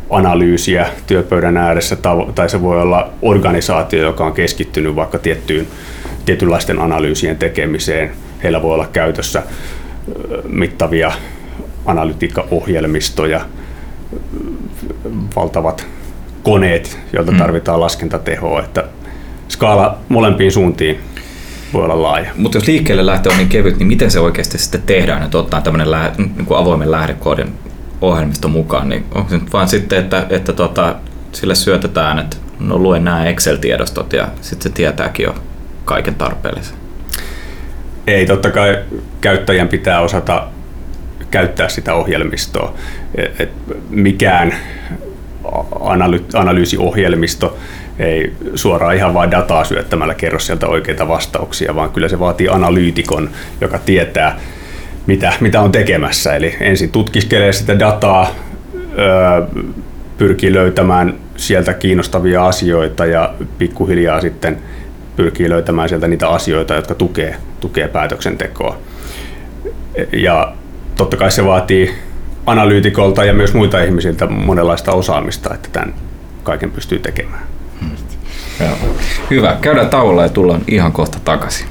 analyysiä 0.09 0.87
työpöydän 1.07 1.57
ääressä, 1.57 1.97
tai 2.35 2.49
se 2.49 2.61
voi 2.61 2.81
olla 2.81 3.09
organisaatio, 3.21 4.03
joka 4.03 4.25
on 4.25 4.33
keskittynyt 4.33 4.95
vaikka 4.95 5.19
tiettyyn, 5.19 5.67
tietynlaisten 6.25 6.79
analyysien 6.79 7.37
tekemiseen. 7.37 8.11
Heillä 8.43 8.61
voi 8.61 8.73
olla 8.73 8.87
käytössä 8.87 9.43
mittavia 10.47 11.11
analytiikkaohjelmistoja, 11.85 13.41
valtavat 15.35 15.87
koneet, 16.43 16.99
joilta 17.13 17.31
mm. 17.31 17.37
tarvitaan 17.37 17.79
laskentatehoa, 17.79 18.59
että 18.59 18.83
skaala 19.49 19.97
molempiin 20.09 20.51
suuntiin 20.51 20.99
voi 21.73 21.83
olla 21.83 22.01
laaja. 22.01 22.31
Mutta 22.37 22.57
jos 22.57 22.67
liikkeelle 22.67 23.05
lähtö 23.05 23.29
on 23.29 23.37
niin 23.37 23.49
kevyt, 23.49 23.77
niin 23.77 23.87
miten 23.87 24.11
se 24.11 24.19
oikeasti 24.19 24.57
sitten 24.57 24.81
tehdään, 24.81 25.23
että 25.23 25.37
ottaa 25.37 25.61
tämmöinen 25.61 25.91
lä- 25.91 26.11
niin 26.17 26.45
kuin 26.45 26.57
avoimen 26.57 26.91
lähdekoodin 26.91 27.53
ohjelmisto 28.01 28.47
mukaan, 28.47 28.89
niin 28.89 29.05
onko 29.15 29.29
se 29.29 29.37
nyt 29.37 29.53
vaan 29.53 29.67
sitten, 29.67 29.99
että, 29.99 30.25
että 30.29 30.53
tota, 30.53 30.95
sille 31.31 31.55
syötetään, 31.55 32.19
että 32.19 32.37
no 32.59 32.77
luen 32.77 33.03
nämä 33.03 33.25
Excel-tiedostot 33.25 34.13
ja 34.13 34.27
sitten 34.41 34.63
se 34.63 34.69
tietääkin 34.69 35.23
jo 35.23 35.35
kaiken 35.85 36.15
tarpeellisen? 36.15 36.82
Ei, 38.07 38.25
totta 38.25 38.51
kai 38.51 38.77
käyttäjän 39.21 39.67
pitää 39.67 40.01
osata 40.01 40.47
käyttää 41.31 41.69
sitä 41.69 41.93
ohjelmistoa. 41.93 42.73
Et, 43.15 43.41
et 43.41 43.49
mikään 43.89 44.53
analy- 45.79 46.25
analyysiohjelmisto 46.33 47.57
ei 47.99 48.33
suoraan 48.55 48.95
ihan 48.95 49.13
vain 49.13 49.31
dataa 49.31 49.63
syöttämällä 49.63 50.13
kerro 50.13 50.39
sieltä 50.39 50.67
oikeita 50.67 51.07
vastauksia, 51.07 51.75
vaan 51.75 51.91
kyllä 51.91 52.09
se 52.09 52.19
vaatii 52.19 52.47
analyytikon, 52.47 53.29
joka 53.61 53.79
tietää, 53.79 54.39
mitä, 55.07 55.33
mitä 55.39 55.61
on 55.61 55.71
tekemässä. 55.71 56.35
Eli 56.35 56.55
ensin 56.59 56.91
tutkiskelee 56.91 57.53
sitä 57.53 57.79
dataa, 57.79 58.35
pyrkii 60.17 60.53
löytämään 60.53 61.13
sieltä 61.35 61.73
kiinnostavia 61.73 62.45
asioita 62.45 63.05
ja 63.05 63.33
pikkuhiljaa 63.57 64.21
sitten 64.21 64.57
pyrkii 65.15 65.49
löytämään 65.49 65.89
sieltä 65.89 66.07
niitä 66.07 66.29
asioita, 66.29 66.73
jotka 66.73 66.95
tukee, 66.95 67.35
tukee 67.59 67.87
päätöksentekoa. 67.87 68.77
Ja 70.13 70.53
totta 70.95 71.17
kai 71.17 71.31
se 71.31 71.45
vaatii 71.45 71.93
analyytikolta 72.45 73.25
ja 73.25 73.33
myös 73.33 73.53
muita 73.53 73.83
ihmisiltä 73.83 74.25
monenlaista 74.25 74.91
osaamista, 74.91 75.53
että 75.53 75.69
tämän 75.71 75.93
kaiken 76.43 76.71
pystyy 76.71 76.99
tekemään. 76.99 77.43
Hyvä. 79.29 79.57
Käydään 79.61 79.89
tauolla 79.89 80.23
ja 80.23 80.29
tullaan 80.29 80.61
ihan 80.67 80.91
kohta 80.91 81.19
takaisin. 81.25 81.67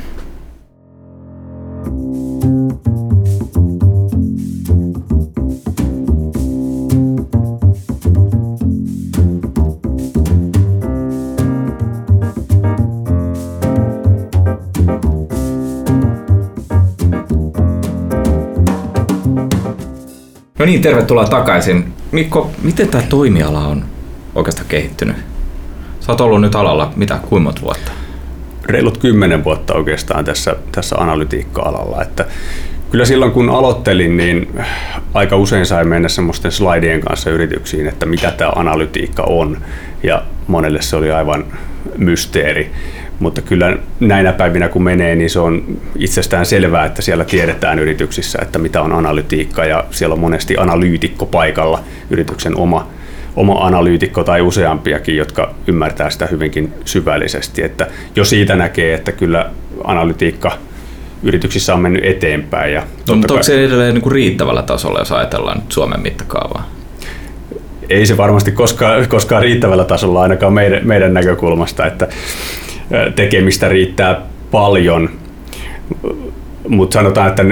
No 20.63 20.67
niin, 20.67 20.83
tervetuloa 20.83 21.25
takaisin. 21.25 21.93
Mikko, 22.13 22.51
miten 22.63 22.89
tämä 22.89 23.05
toimiala 23.09 23.67
on 23.67 23.85
oikeastaan 24.35 24.69
kehittynyt? 24.69 25.17
Sä 26.01 26.13
oot 26.13 26.21
ollut 26.21 26.41
nyt 26.41 26.55
alalla, 26.55 26.93
mitä, 26.97 27.19
kuinka 27.29 27.45
monta 27.45 27.61
vuotta? 27.63 27.93
Reilut 28.67 28.99
kymmenen 28.99 29.45
vuotta 29.45 29.75
oikeastaan 29.75 30.25
tässä, 30.25 30.57
tässä 30.73 30.97
analytiikka-alalla. 30.97 32.03
Että 32.03 32.27
kyllä 32.91 33.05
silloin 33.05 33.33
kun 33.33 33.51
aloittelin, 33.51 34.17
niin 34.17 34.61
aika 35.15 35.37
usein 35.37 35.67
sai 35.67 35.85
mennä 35.85 36.09
semmoisten 36.09 36.53
slaidien 36.53 37.01
kanssa 37.01 37.31
yrityksiin, 37.31 37.89
että 37.89 38.07
mitä 38.07 38.31
tämä 38.31 38.53
analytiikka 38.57 39.23
on. 39.23 39.59
Ja 40.03 40.23
monelle 40.47 40.83
se 40.83 40.97
oli 40.97 41.11
aivan 41.13 41.45
mysteeri. 41.99 42.71
Mutta 43.23 43.43
kyllä 43.43 43.77
näinä 44.01 44.33
päivinä 44.33 44.69
kun 44.69 44.83
menee, 44.83 45.15
niin 45.15 45.31
se 45.31 45.41
on 45.41 45.79
itsestään 45.99 46.47
selvää, 46.47 46.87
että 46.87 47.03
siellä 47.03 47.25
tiedetään 47.25 47.79
yrityksissä, 47.79 48.39
että 48.43 48.59
mitä 48.59 48.83
on 48.83 48.93
analytiikka 48.93 49.65
ja 49.65 49.85
siellä 49.91 50.13
on 50.13 50.21
monesti 50.21 50.55
analyytikko 50.59 51.27
paikalla, 51.27 51.81
yrityksen 52.11 52.57
oma, 52.57 52.89
oma 53.37 53.53
analyytikko 53.67 54.25
tai 54.25 54.41
useampiakin, 54.41 55.17
jotka 55.17 55.55
ymmärtää 55.67 56.11
sitä 56.11 56.27
hyvinkin 56.27 56.73
syvällisesti. 56.85 57.63
Että 57.63 57.87
jo 58.17 58.25
siitä 58.25 58.57
näkee, 58.57 58.95
että 58.95 59.13
kyllä 59.13 59.51
analytiikka 59.85 60.53
yrityksissä 61.23 61.75
on 61.75 61.81
mennyt 61.81 62.05
eteenpäin. 62.05 62.73
Ja 62.73 62.83
no, 63.09 63.17
mutta 63.17 63.35
onko 63.35 63.43
se 63.43 63.65
edelleen 63.65 63.95
niin 63.95 64.03
kuin 64.03 64.13
riittävällä 64.13 64.63
tasolla, 64.63 64.99
jos 64.99 65.13
ajatellaan 65.13 65.59
nyt 65.59 65.73
Suomen 65.73 66.01
mittakaavaa? 66.01 66.71
Ei 67.89 68.07
se 68.07 68.17
varmasti 68.17 68.53
koskaan, 68.53 69.09
koskaan 69.09 69.43
riittävällä 69.43 69.85
tasolla 69.85 70.23
ainakaan 70.23 70.53
meidän, 70.53 70.87
meidän 70.87 71.15
näkökulmasta, 71.15 71.87
että 71.87 72.09
tekemistä 73.15 73.69
riittää 73.69 74.21
paljon, 74.51 75.11
mutta 76.69 76.95
sanotaan, 76.95 77.29
että 77.29 77.43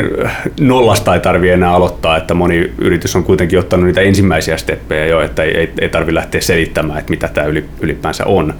nollasta 0.60 1.14
ei 1.14 1.20
tarvitse 1.20 1.54
enää 1.54 1.72
aloittaa, 1.72 2.16
että 2.16 2.34
moni 2.34 2.72
yritys 2.78 3.16
on 3.16 3.24
kuitenkin 3.24 3.58
ottanut 3.58 3.86
niitä 3.86 4.00
ensimmäisiä 4.00 4.56
steppejä 4.56 5.06
jo, 5.06 5.20
että 5.20 5.42
ei, 5.42 5.72
ei 5.80 5.88
tarvitse 5.88 6.14
lähteä 6.14 6.40
selittämään, 6.40 6.98
että 6.98 7.10
mitä 7.10 7.28
tämä 7.28 7.46
ylipäänsä 7.80 8.24
on. 8.26 8.54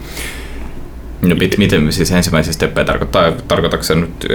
No, 1.22 1.34
miten 1.58 1.92
siis 1.92 2.12
ensimmäisiä 2.12 2.52
steppejä 2.52 2.84
tarkoittaa? 2.84 3.32
Tarkoitatko 3.48 3.84
se 3.84 3.94
nyt 3.94 4.26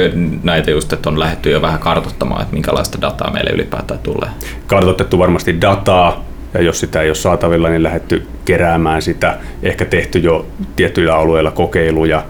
näitä 0.44 0.72
just, 0.72 0.94
että 0.94 1.10
on 1.10 1.20
lähdetty 1.20 1.50
jo 1.52 1.62
vähän 1.62 1.80
kartoittamaan, 1.80 2.42
että 2.42 2.54
minkälaista 2.54 3.02
dataa 3.02 3.32
meille 3.32 3.52
ylipäätään 3.52 4.00
tulee? 4.00 4.30
Kartoitettu 4.68 5.20
varmasti 5.20 5.62
dataa, 5.62 6.26
ja 6.58 6.64
jos 6.64 6.80
sitä 6.80 7.02
ei 7.02 7.10
ole 7.10 7.16
saatavilla, 7.16 7.70
niin 7.70 7.84
lähdetty 7.84 8.28
keräämään 8.46 9.02
sitä, 9.02 9.38
ehkä 9.64 9.86
tehty 9.86 10.20
jo 10.20 10.48
tiettyillä 10.76 11.16
alueilla 11.16 11.52
kokeiluja, 11.52 12.24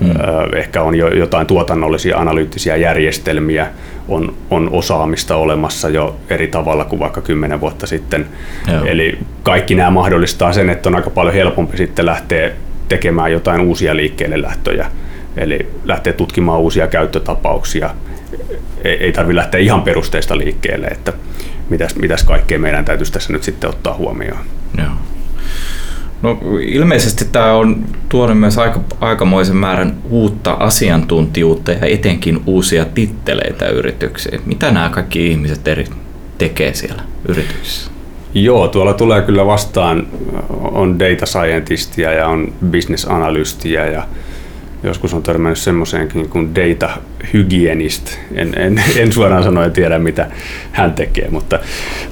mm. 0.00 0.10
ehkä 0.56 0.82
on 0.82 0.94
jo 0.94 1.08
jotain 1.08 1.46
tuotannollisia 1.46 2.18
analyyttisiä 2.18 2.76
järjestelmiä, 2.76 3.66
on, 4.08 4.34
on 4.50 4.70
osaamista 4.72 5.36
olemassa 5.36 5.88
jo 5.88 6.16
eri 6.30 6.46
tavalla 6.46 6.84
kuin 6.84 7.00
vaikka 7.00 7.20
kymmenen 7.20 7.60
vuotta 7.60 7.86
sitten. 7.86 8.26
Joo. 8.72 8.84
Eli 8.84 9.18
kaikki 9.42 9.74
nämä 9.74 9.90
mahdollistaa 9.90 10.52
sen, 10.52 10.70
että 10.70 10.88
on 10.88 10.96
aika 10.96 11.10
paljon 11.10 11.34
helpompi 11.34 11.76
sitten 11.76 12.06
lähteä 12.06 12.50
tekemään 12.88 13.32
jotain 13.32 13.60
uusia 13.60 13.96
liikkeelle 13.96 14.42
lähtöjä. 14.42 14.86
Eli 15.36 15.68
lähteä 15.84 16.12
tutkimaan 16.12 16.60
uusia 16.60 16.86
käyttötapauksia. 16.86 17.90
Ei, 18.84 19.04
ei 19.04 19.12
tarvitse 19.12 19.36
lähteä 19.36 19.60
ihan 19.60 19.82
perusteista 19.82 20.38
liikkeelle, 20.38 20.86
että 20.86 21.12
mitäs, 21.70 21.96
mitäs 21.96 22.24
kaikkea 22.24 22.58
meidän 22.58 22.84
täytyisi 22.84 23.12
tässä 23.12 23.32
nyt 23.32 23.42
sitten 23.42 23.70
ottaa 23.70 23.94
huomioon. 23.94 24.44
Joo. 24.78 24.90
No 26.22 26.38
ilmeisesti 26.60 27.24
tämä 27.24 27.52
on 27.52 27.84
tuonut 28.08 28.40
myös 28.40 28.58
aika, 28.58 28.80
aikamoisen 29.00 29.56
määrän 29.56 29.96
uutta 30.10 30.52
asiantuntijuutta 30.52 31.72
ja 31.72 31.86
etenkin 31.86 32.40
uusia 32.46 32.84
titteleitä 32.84 33.68
yrityksiin. 33.68 34.40
Mitä 34.46 34.70
nämä 34.70 34.88
kaikki 34.88 35.26
ihmiset 35.26 35.68
eri 35.68 35.86
tekee 36.38 36.74
siellä 36.74 37.02
yrityksissä? 37.28 37.90
Joo, 38.34 38.68
tuolla 38.68 38.94
tulee 38.94 39.22
kyllä 39.22 39.46
vastaan, 39.46 40.06
on 40.50 40.98
data 40.98 41.26
scientistia 41.26 42.12
ja 42.12 42.28
on 42.28 42.52
business 42.70 43.04
analystia 43.04 43.86
ja 43.86 44.06
joskus 44.82 45.14
on 45.14 45.22
törmännyt 45.22 45.58
semmoiseenkin 45.58 46.28
kuin 46.28 46.54
data 46.54 46.90
hygienist. 47.32 48.18
En, 48.34 48.52
en, 48.56 48.82
en 48.96 49.12
suoraan 49.12 49.42
sanoen 49.42 49.72
tiedä, 49.72 49.98
mitä 49.98 50.26
hän 50.72 50.92
tekee, 50.92 51.28
mutta 51.30 51.58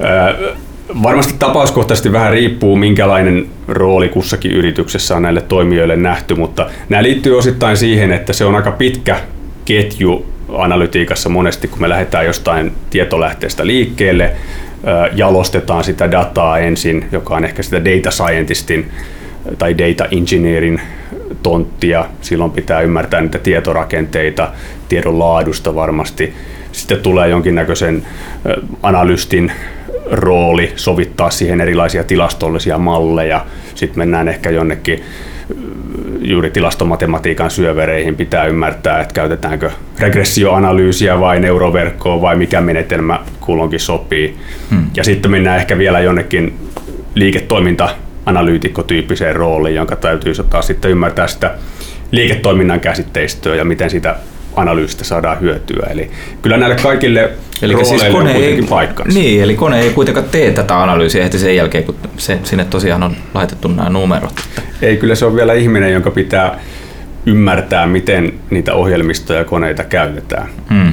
ää, 0.00 0.34
varmasti 1.02 1.34
tapauskohtaisesti 1.38 2.12
vähän 2.12 2.32
riippuu, 2.32 2.76
minkälainen 2.76 3.46
rooli 3.68 4.08
kussakin 4.08 4.52
yrityksessä 4.52 5.16
on 5.16 5.22
näille 5.22 5.40
toimijoille 5.40 5.96
nähty, 5.96 6.34
mutta 6.34 6.66
nämä 6.88 7.02
liittyy 7.02 7.38
osittain 7.38 7.76
siihen, 7.76 8.12
että 8.12 8.32
se 8.32 8.44
on 8.44 8.54
aika 8.54 8.70
pitkä 8.70 9.20
ketju 9.64 10.26
analytiikassa 10.48 11.28
monesti, 11.28 11.68
kun 11.68 11.80
me 11.80 11.88
lähdetään 11.88 12.26
jostain 12.26 12.72
tietolähteestä 12.90 13.66
liikkeelle, 13.66 14.32
jalostetaan 15.14 15.84
sitä 15.84 16.10
dataa 16.10 16.58
ensin, 16.58 17.04
joka 17.12 17.34
on 17.34 17.44
ehkä 17.44 17.62
sitä 17.62 17.84
data 17.84 18.10
scientistin 18.10 18.90
tai 19.58 19.78
data 19.78 20.04
engineerin 20.10 20.80
tonttia. 21.42 22.04
Silloin 22.20 22.50
pitää 22.50 22.80
ymmärtää 22.80 23.20
niitä 23.20 23.38
tietorakenteita, 23.38 24.48
tiedon 24.88 25.18
laadusta 25.18 25.74
varmasti. 25.74 26.34
Sitten 26.72 26.98
tulee 26.98 27.28
jonkinnäköisen 27.28 28.02
analystin 28.82 29.52
rooli 30.10 30.72
sovittaa 30.76 31.30
siihen 31.30 31.60
erilaisia 31.60 32.04
tilastollisia 32.04 32.78
malleja. 32.78 33.46
Sitten 33.74 33.98
mennään 33.98 34.28
ehkä 34.28 34.50
jonnekin 34.50 35.02
juuri 36.20 36.50
tilastomatematiikan 36.50 37.50
syövereihin 37.50 38.16
pitää 38.16 38.46
ymmärtää, 38.46 39.00
että 39.00 39.14
käytetäänkö 39.14 39.70
regressioanalyysiä 39.98 41.20
vai 41.20 41.40
neuroverkkoa 41.40 42.20
vai 42.20 42.36
mikä 42.36 42.60
menetelmä 42.60 43.20
kulloinkin 43.40 43.80
sopii. 43.80 44.36
Hmm. 44.70 44.90
Ja 44.96 45.04
sitten 45.04 45.30
mennään 45.30 45.58
ehkä 45.58 45.78
vielä 45.78 46.00
jonnekin 46.00 46.54
liiketoiminta 47.14 47.88
analyytikkotyyppiseen 48.28 49.36
rooliin, 49.36 49.74
jonka 49.74 49.96
täytyy 49.96 50.32
taas 50.50 50.66
sitten 50.66 50.90
ymmärtää 50.90 51.26
sitä 51.26 51.54
liiketoiminnan 52.10 52.80
käsitteistöä 52.80 53.54
ja 53.54 53.64
miten 53.64 53.90
sitä 53.90 54.16
analyysistä 54.56 55.04
saadaan 55.04 55.40
hyötyä. 55.40 55.86
Eli 55.90 56.10
kyllä 56.42 56.56
näille 56.56 56.76
kaikille 56.76 57.30
eli 57.62 57.84
siis 57.84 58.02
kone 58.02 58.30
on 58.30 58.42
ei, 58.42 58.62
paikkansa. 58.68 59.18
Niin, 59.18 59.42
eli 59.42 59.56
kone 59.56 59.80
ei 59.80 59.90
kuitenkaan 59.90 60.28
tee 60.30 60.50
tätä 60.50 60.82
analyysiä 60.82 61.22
heti 61.22 61.38
sen 61.38 61.56
jälkeen, 61.56 61.84
kun 61.84 61.96
se, 62.16 62.38
sinne 62.42 62.64
tosiaan 62.64 63.02
on 63.02 63.16
laitettu 63.34 63.68
nämä 63.68 63.90
numerot. 63.90 64.34
Ei, 64.82 64.96
kyllä 64.96 65.14
se 65.14 65.24
on 65.24 65.36
vielä 65.36 65.54
ihminen, 65.54 65.92
jonka 65.92 66.10
pitää 66.10 66.60
ymmärtää, 67.26 67.86
miten 67.86 68.32
niitä 68.50 68.74
ohjelmistoja 68.74 69.38
ja 69.38 69.44
koneita 69.44 69.84
käytetään. 69.84 70.48
Hmm. 70.70 70.92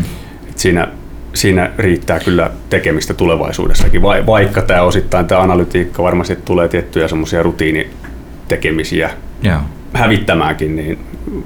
Et 0.50 0.58
siinä 0.58 0.88
siinä 1.36 1.72
riittää 1.78 2.20
kyllä 2.20 2.52
tekemistä 2.70 3.14
tulevaisuudessakin, 3.14 4.02
vaikka 4.02 4.62
tämä 4.62 4.82
osittain 4.82 5.26
tämä 5.26 5.42
analytiikka 5.42 6.04
varmasti 6.04 6.36
tulee 6.36 6.68
tiettyjä 6.68 7.08
semmoisia 7.08 7.44
rutiinitekemisiä 7.44 9.10
Joo. 9.42 9.60
hävittämäänkin, 9.94 10.76
niin 10.76 11.00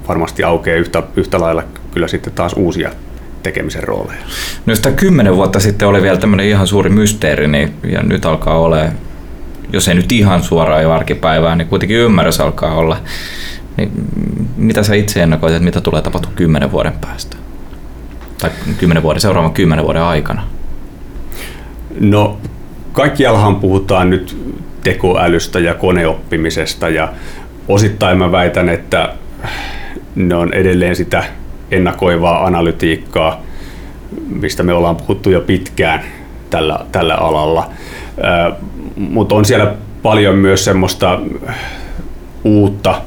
varmasti 0.08 0.44
aukeaa 0.44 0.78
yhtä, 0.78 1.04
yhtä 1.16 1.40
lailla 1.40 1.64
kyllä 1.94 2.08
sitten 2.08 2.34
taas 2.34 2.54
uusia 2.54 2.92
tekemisen 3.44 3.84
rooleja. 3.84 4.22
No 4.66 4.76
sitä 4.76 4.92
kymmenen 4.92 5.36
vuotta 5.36 5.60
sitten 5.60 5.88
oli 5.88 6.02
vielä 6.02 6.18
tämmöinen 6.18 6.46
ihan 6.46 6.68
suuri 6.68 6.90
mysteeri, 6.90 7.48
niin, 7.48 7.74
ja 7.92 8.04
nyt 8.04 8.26
alkaa 8.26 8.60
olla, 8.60 8.78
jos 9.74 9.88
ei 9.88 9.96
nyt 9.96 10.12
ihan 10.12 10.44
suoraan 10.44 10.84
jo 10.84 10.92
arkipäivää, 10.92 11.56
niin 11.56 11.68
kuitenkin 11.68 11.98
ymmärrys 11.98 12.40
alkaa 12.40 12.76
olla. 12.76 12.98
Niin 13.78 13.92
mitä 14.58 14.84
sä 14.84 14.96
itse 14.96 15.24
ennakoit, 15.24 15.54
että 15.54 15.66
mitä 15.66 15.82
tulee 15.82 16.02
tapahtua 16.02 16.32
kymmenen 16.36 16.72
vuoden 16.72 16.94
päästä? 17.02 17.38
Tai 18.42 18.52
kymmenen 18.78 19.04
vuoden, 19.04 19.22
seuraavan 19.22 19.54
kymmenen 19.54 19.86
vuoden 19.86 20.02
aikana? 20.02 20.44
No 22.00 22.38
kaikkiallahan 22.94 23.56
puhutaan 23.56 24.10
nyt 24.10 24.38
tekoälystä 24.84 25.60
ja 25.60 25.74
koneoppimisesta 25.74 26.90
ja 26.90 27.14
osittain 27.68 28.18
mä 28.18 28.32
väitän, 28.32 28.70
että 28.70 29.14
ne 30.16 30.36
on 30.36 30.54
edelleen 30.54 30.96
sitä 30.96 31.24
ennakoivaa 31.72 32.46
analytiikkaa, 32.46 33.42
mistä 34.30 34.64
me 34.64 34.74
ollaan 34.74 34.96
puhuttu 34.96 35.30
jo 35.30 35.42
pitkään. 35.42 36.04
tällä, 36.50 36.80
tällä 36.92 37.16
alalla. 37.16 37.70
Mutta 38.96 39.36
on 39.36 39.46
siellä 39.46 39.74
paljon 40.02 40.36
myös 40.36 40.66
semmoista 40.66 41.20
uutta, 42.44 43.02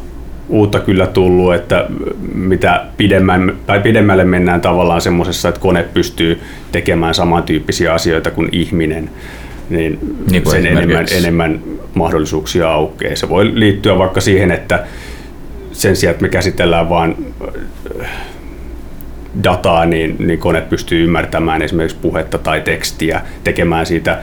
uutta 0.52 0.80
kyllä 0.80 1.06
tullut, 1.06 1.54
että 1.54 1.86
mitä 2.34 2.84
pidemmän, 2.96 3.56
tai 3.66 3.80
pidemmälle 3.80 4.24
mennään 4.24 4.60
tavallaan 4.60 5.00
semmoisessa, 5.00 5.48
että 5.48 5.60
kone 5.60 5.82
pystyy 5.82 6.40
tekemään 6.72 7.14
samantyyppisiä 7.14 7.94
asioita 7.94 8.30
kuin 8.30 8.48
ihminen, 8.52 9.10
niin, 9.70 9.98
niin 10.30 10.50
sen 10.50 10.66
enemmän, 10.66 11.06
enemmän 11.16 11.60
mahdollisuuksia 11.94 12.70
aukeaa. 12.70 13.16
Se 13.16 13.28
voi 13.28 13.50
liittyä 13.54 13.98
vaikka 13.98 14.20
siihen, 14.20 14.50
että 14.50 14.84
sen 15.72 15.96
sijaan, 15.96 16.12
että 16.12 16.22
me 16.22 16.28
käsitellään 16.28 16.88
vain 16.88 17.34
dataa, 19.44 19.86
niin, 19.86 20.16
niin 20.18 20.38
kone 20.38 20.60
pystyy 20.60 21.04
ymmärtämään 21.04 21.62
esimerkiksi 21.62 21.98
puhetta 22.02 22.38
tai 22.38 22.60
tekstiä, 22.60 23.20
tekemään 23.44 23.86
siitä 23.86 24.18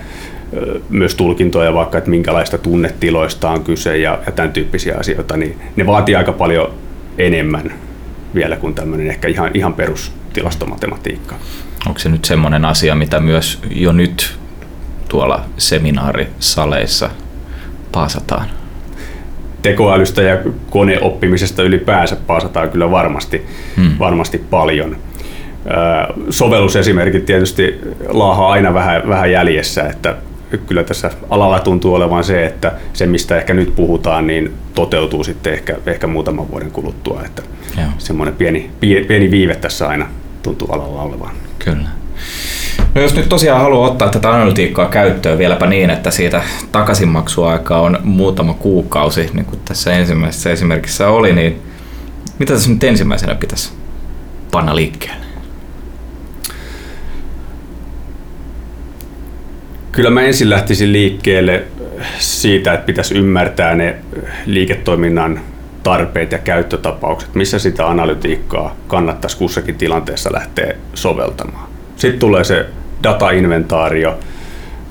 myös 0.89 1.15
tulkintoja 1.15 1.73
vaikka, 1.73 1.97
että 1.97 2.09
minkälaista 2.09 2.57
tunnetiloista 2.57 3.49
on 3.49 3.63
kyse 3.63 3.97
ja, 3.97 4.19
ja 4.25 4.31
tämän 4.31 4.53
tyyppisiä 4.53 4.97
asioita, 4.97 5.37
niin 5.37 5.59
ne 5.75 5.85
vaatii 5.85 6.15
aika 6.15 6.31
paljon 6.31 6.73
enemmän 7.17 7.73
vielä 8.35 8.55
kuin 8.55 8.73
tämmöinen 8.73 9.07
ehkä 9.07 9.27
ihan, 9.27 9.51
ihan 9.53 9.73
perustilastomatematiikka. 9.73 11.35
Onko 11.87 11.99
se 11.99 12.09
nyt 12.09 12.25
semmoinen 12.25 12.65
asia, 12.65 12.95
mitä 12.95 13.19
myös 13.19 13.59
jo 13.69 13.91
nyt 13.91 14.37
tuolla 15.09 15.45
seminaarisaleissa 15.57 17.09
paasataan? 17.91 18.49
Tekoälystä 19.61 20.21
ja 20.21 20.37
koneoppimisesta 20.69 21.63
ylipäänsä 21.63 22.15
paasataan 22.15 22.69
kyllä 22.69 22.91
varmasti, 22.91 23.45
hmm. 23.75 23.91
varmasti 23.99 24.37
paljon. 24.37 24.97
Sovellusesimerkit 26.29 27.25
tietysti 27.25 27.79
laahaa 28.07 28.51
aina 28.51 28.73
vähän, 28.73 29.01
vähän 29.07 29.31
jäljessä, 29.31 29.83
että 29.89 30.15
kyllä 30.57 30.83
tässä 30.83 31.11
alalla 31.29 31.59
tuntuu 31.59 31.93
olevan 31.93 32.23
se, 32.23 32.45
että 32.45 32.71
se 32.93 33.05
mistä 33.05 33.37
ehkä 33.37 33.53
nyt 33.53 33.75
puhutaan, 33.75 34.27
niin 34.27 34.53
toteutuu 34.73 35.23
sitten 35.23 35.53
ehkä, 35.53 35.75
ehkä 35.85 36.07
muutaman 36.07 36.51
vuoden 36.51 36.71
kuluttua. 36.71 37.21
Että 37.25 37.41
semmoinen 37.97 38.35
pieni, 38.35 38.71
pieni 38.79 39.31
viive 39.31 39.55
tässä 39.55 39.87
aina 39.87 40.07
tuntuu 40.43 40.71
alalla 40.71 41.01
olevan. 41.01 41.31
Kyllä. 41.59 41.89
No 42.95 43.01
jos 43.01 43.15
nyt 43.15 43.29
tosiaan 43.29 43.61
haluaa 43.61 43.89
ottaa 43.89 44.09
tätä 44.09 44.31
analytiikkaa 44.31 44.85
käyttöön 44.85 45.37
vieläpä 45.37 45.65
niin, 45.67 45.89
että 45.89 46.11
siitä 46.11 46.41
takaisinmaksuaika 46.71 47.81
on 47.81 47.97
muutama 48.03 48.53
kuukausi, 48.53 49.29
niin 49.33 49.45
kuin 49.45 49.59
tässä 49.65 49.93
ensimmäisessä 49.93 50.51
esimerkissä 50.51 51.09
oli, 51.09 51.33
niin 51.33 51.61
mitä 52.39 52.53
tässä 52.53 52.69
nyt 52.69 52.83
ensimmäisenä 52.83 53.35
pitäisi 53.35 53.71
panna 54.51 54.75
liikkeelle? 54.75 55.28
Kyllä 59.99 60.09
mä 60.09 60.21
ensin 60.21 60.49
lähtisin 60.49 60.93
liikkeelle 60.93 61.63
siitä, 62.19 62.73
että 62.73 62.85
pitäisi 62.85 63.15
ymmärtää 63.15 63.75
ne 63.75 63.95
liiketoiminnan 64.45 65.39
tarpeet 65.83 66.31
ja 66.31 66.37
käyttötapaukset, 66.37 67.35
missä 67.35 67.59
sitä 67.59 67.87
analytiikkaa 67.87 68.75
kannattaisi 68.87 69.37
kussakin 69.37 69.75
tilanteessa 69.75 70.33
lähteä 70.33 70.75
soveltamaan. 70.93 71.69
Sitten 71.95 72.19
tulee 72.19 72.43
se 72.43 72.65
datainventaario, 73.03 74.19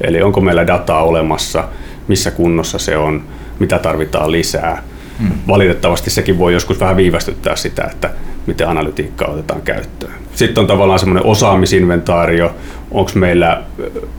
eli 0.01 0.23
onko 0.23 0.41
meillä 0.41 0.67
dataa 0.67 1.03
olemassa, 1.03 1.69
missä 2.09 2.31
kunnossa 2.31 2.79
se 2.79 2.97
on, 2.97 3.25
mitä 3.59 3.79
tarvitaan 3.79 4.33
lisää. 4.33 4.83
Hmm. 5.19 5.31
Valitettavasti 5.49 6.11
sekin 6.11 6.39
voi 6.39 6.53
joskus 6.53 6.81
vähän 6.81 6.97
viivästyttää 6.97 7.57
sitä, 7.57 7.89
että 7.93 8.11
miten 8.47 8.69
analytiikkaa 8.69 9.31
otetaan 9.31 9.63
käyttöön. 9.63 10.28
Sitten 10.39 10.63
on 10.63 10.67
tavallaan 10.67 10.99
semmoinen 10.99 11.27
osaamisinventaario, 11.27 12.55
onko 12.91 13.11
meillä 13.15 13.63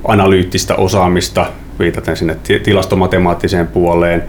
analyyttistä 0.08 0.76
osaamista, 0.76 1.46
viitaten 1.80 2.18
sinne 2.18 2.38
tilastomatemaattiseen 2.64 3.68
puoleen. 3.68 4.24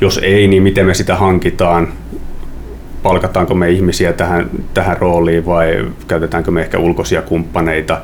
Jos 0.00 0.20
ei, 0.22 0.48
niin 0.48 0.62
miten 0.62 0.86
me 0.86 0.94
sitä 0.94 1.16
hankitaan, 1.16 1.88
palkataanko 3.02 3.54
me 3.54 3.70
ihmisiä 3.70 4.12
tähän, 4.12 4.50
tähän 4.74 4.96
rooliin 4.96 5.46
vai 5.46 5.84
käytetäänkö 6.08 6.50
me 6.50 6.60
ehkä 6.60 6.78
ulkoisia 6.78 7.22
kumppaneita. 7.22 8.00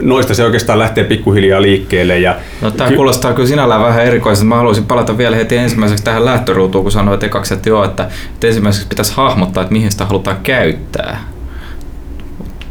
noista 0.00 0.34
se 0.34 0.44
oikeastaan 0.44 0.78
lähtee 0.78 1.04
pikkuhiljaa 1.04 1.62
liikkeelle. 1.62 2.18
Ja 2.18 2.36
no, 2.60 2.70
tämä 2.70 2.90
ky- 2.90 2.96
kuulostaa 2.96 3.32
kyllä 3.32 3.48
sinällään 3.48 3.82
vähän 3.82 4.06
erikoiselta. 4.06 4.48
Mä 4.48 4.56
haluaisin 4.56 4.86
palata 4.86 5.18
vielä 5.18 5.36
heti 5.36 5.56
ensimmäiseksi 5.56 6.04
tähän 6.04 6.24
lähtöruutuun, 6.24 6.84
kun 6.84 6.92
sanoit 6.92 7.22
ekaksi, 7.22 7.54
että 7.54 7.68
joo, 7.68 7.84
että, 7.84 8.08
että 8.34 8.46
ensimmäiseksi 8.46 8.88
pitäisi 8.88 9.12
hahmottaa, 9.16 9.62
että 9.62 9.72
mihin 9.72 9.90
sitä 9.90 10.04
halutaan 10.04 10.36
käyttää. 10.42 11.35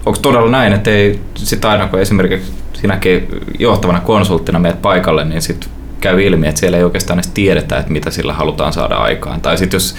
Onko 0.05 0.19
todella 0.19 0.51
näin, 0.51 0.73
että 0.73 0.91
ei 0.91 1.19
sit 1.35 1.65
aina 1.65 1.87
kun 1.87 1.99
esimerkiksi 1.99 2.51
sinäkin 2.73 3.27
johtavana 3.59 3.99
konsulttina 3.99 4.59
meet 4.59 4.81
paikalle, 4.81 5.25
niin 5.25 5.41
sitten 5.41 5.69
käy 6.01 6.21
ilmi, 6.21 6.47
että 6.47 6.59
siellä 6.59 6.77
ei 6.77 6.83
oikeastaan 6.83 7.19
edes 7.19 7.31
tiedetä, 7.31 7.77
että 7.77 7.91
mitä 7.91 8.11
sillä 8.11 8.33
halutaan 8.33 8.73
saada 8.73 8.95
aikaan. 8.95 9.41
Tai 9.41 9.57
sitten 9.57 9.75
jos 9.75 9.95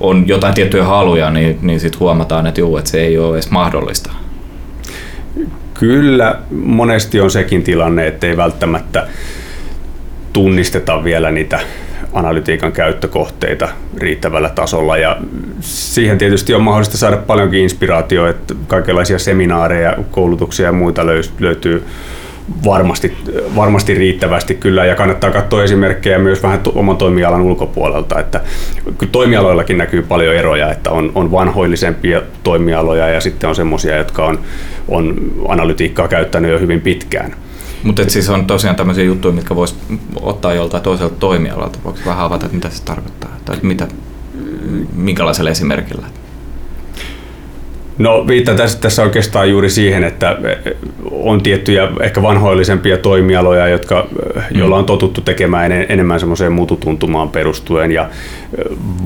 on 0.00 0.28
jotain 0.28 0.54
tiettyjä 0.54 0.84
haluja, 0.84 1.30
niin, 1.30 1.58
niin 1.62 1.80
sitten 1.80 2.00
huomataan, 2.00 2.46
että 2.46 2.60
juu, 2.60 2.76
että 2.76 2.90
se 2.90 3.00
ei 3.00 3.18
ole 3.18 3.36
edes 3.36 3.50
mahdollista. 3.50 4.12
Kyllä, 5.74 6.38
monesti 6.50 7.20
on 7.20 7.30
sekin 7.30 7.62
tilanne, 7.62 8.06
että 8.06 8.26
ei 8.26 8.36
välttämättä 8.36 9.06
tunnisteta 10.32 11.04
vielä 11.04 11.30
niitä 11.30 11.60
analytiikan 12.12 12.72
käyttökohteita 12.72 13.68
riittävällä 13.98 14.48
tasolla 14.48 14.96
ja 14.96 15.16
siihen 15.60 16.18
tietysti 16.18 16.54
on 16.54 16.62
mahdollista 16.62 16.96
saada 16.96 17.16
paljonkin 17.16 17.60
inspiraatioa, 17.60 18.28
että 18.28 18.54
kaikenlaisia 18.66 19.18
seminaareja, 19.18 19.96
koulutuksia 20.10 20.66
ja 20.66 20.72
muita 20.72 21.06
löytyy 21.40 21.84
varmasti, 22.64 23.16
varmasti 23.56 23.94
riittävästi 23.94 24.54
kyllä 24.54 24.84
ja 24.84 24.94
kannattaa 24.94 25.30
katsoa 25.30 25.64
esimerkkejä 25.64 26.18
myös 26.18 26.42
vähän 26.42 26.60
oman 26.74 26.96
toimialan 26.96 27.42
ulkopuolelta, 27.42 28.20
että 28.20 28.40
toimialoillakin 29.12 29.78
näkyy 29.78 30.02
paljon 30.02 30.34
eroja, 30.34 30.72
että 30.72 30.90
on, 30.90 31.12
on 31.14 31.32
vanhoillisempia 31.32 32.22
toimialoja 32.42 33.08
ja 33.08 33.20
sitten 33.20 33.48
on 33.48 33.56
semmoisia, 33.56 33.96
jotka 33.96 34.24
on, 34.24 34.38
on 34.88 35.32
analytiikkaa 35.48 36.08
käyttänyt 36.08 36.50
jo 36.50 36.58
hyvin 36.58 36.80
pitkään. 36.80 37.34
Mutta 37.82 38.10
siis 38.10 38.30
on 38.30 38.46
tosiaan 38.46 38.76
tämmöisiä 38.76 39.04
juttuja, 39.04 39.34
mitkä 39.34 39.56
voisi 39.56 39.74
ottaa 40.20 40.54
joltain 40.54 40.82
toiselta 40.82 41.14
toimialalta. 41.14 41.78
Voiko 41.84 41.98
vähän 42.06 42.24
avata, 42.24 42.46
että 42.46 42.56
mitä 42.56 42.70
se 42.70 42.82
tarkoittaa? 42.82 43.30
Tai 43.44 43.56
mitä, 43.62 43.88
minkälaisella 44.94 45.50
esimerkillä? 45.50 46.06
No 48.02 48.26
viittaa 48.26 48.54
tässä, 48.54 48.80
tässä 48.80 49.02
oikeastaan 49.02 49.50
juuri 49.50 49.70
siihen, 49.70 50.04
että 50.04 50.38
on 51.10 51.42
tiettyjä 51.42 51.88
ehkä 52.00 52.22
vanhoillisempia 52.22 52.98
toimialoja, 52.98 53.68
jotka, 53.68 54.06
mm. 54.10 54.58
joilla 54.58 54.76
on 54.76 54.84
totuttu 54.84 55.20
tekemään 55.20 55.72
enemmän 55.72 56.20
semmoiseen 56.20 56.52
mututuntumaan 56.52 57.28
perustuen. 57.28 57.92
Ja 57.92 58.08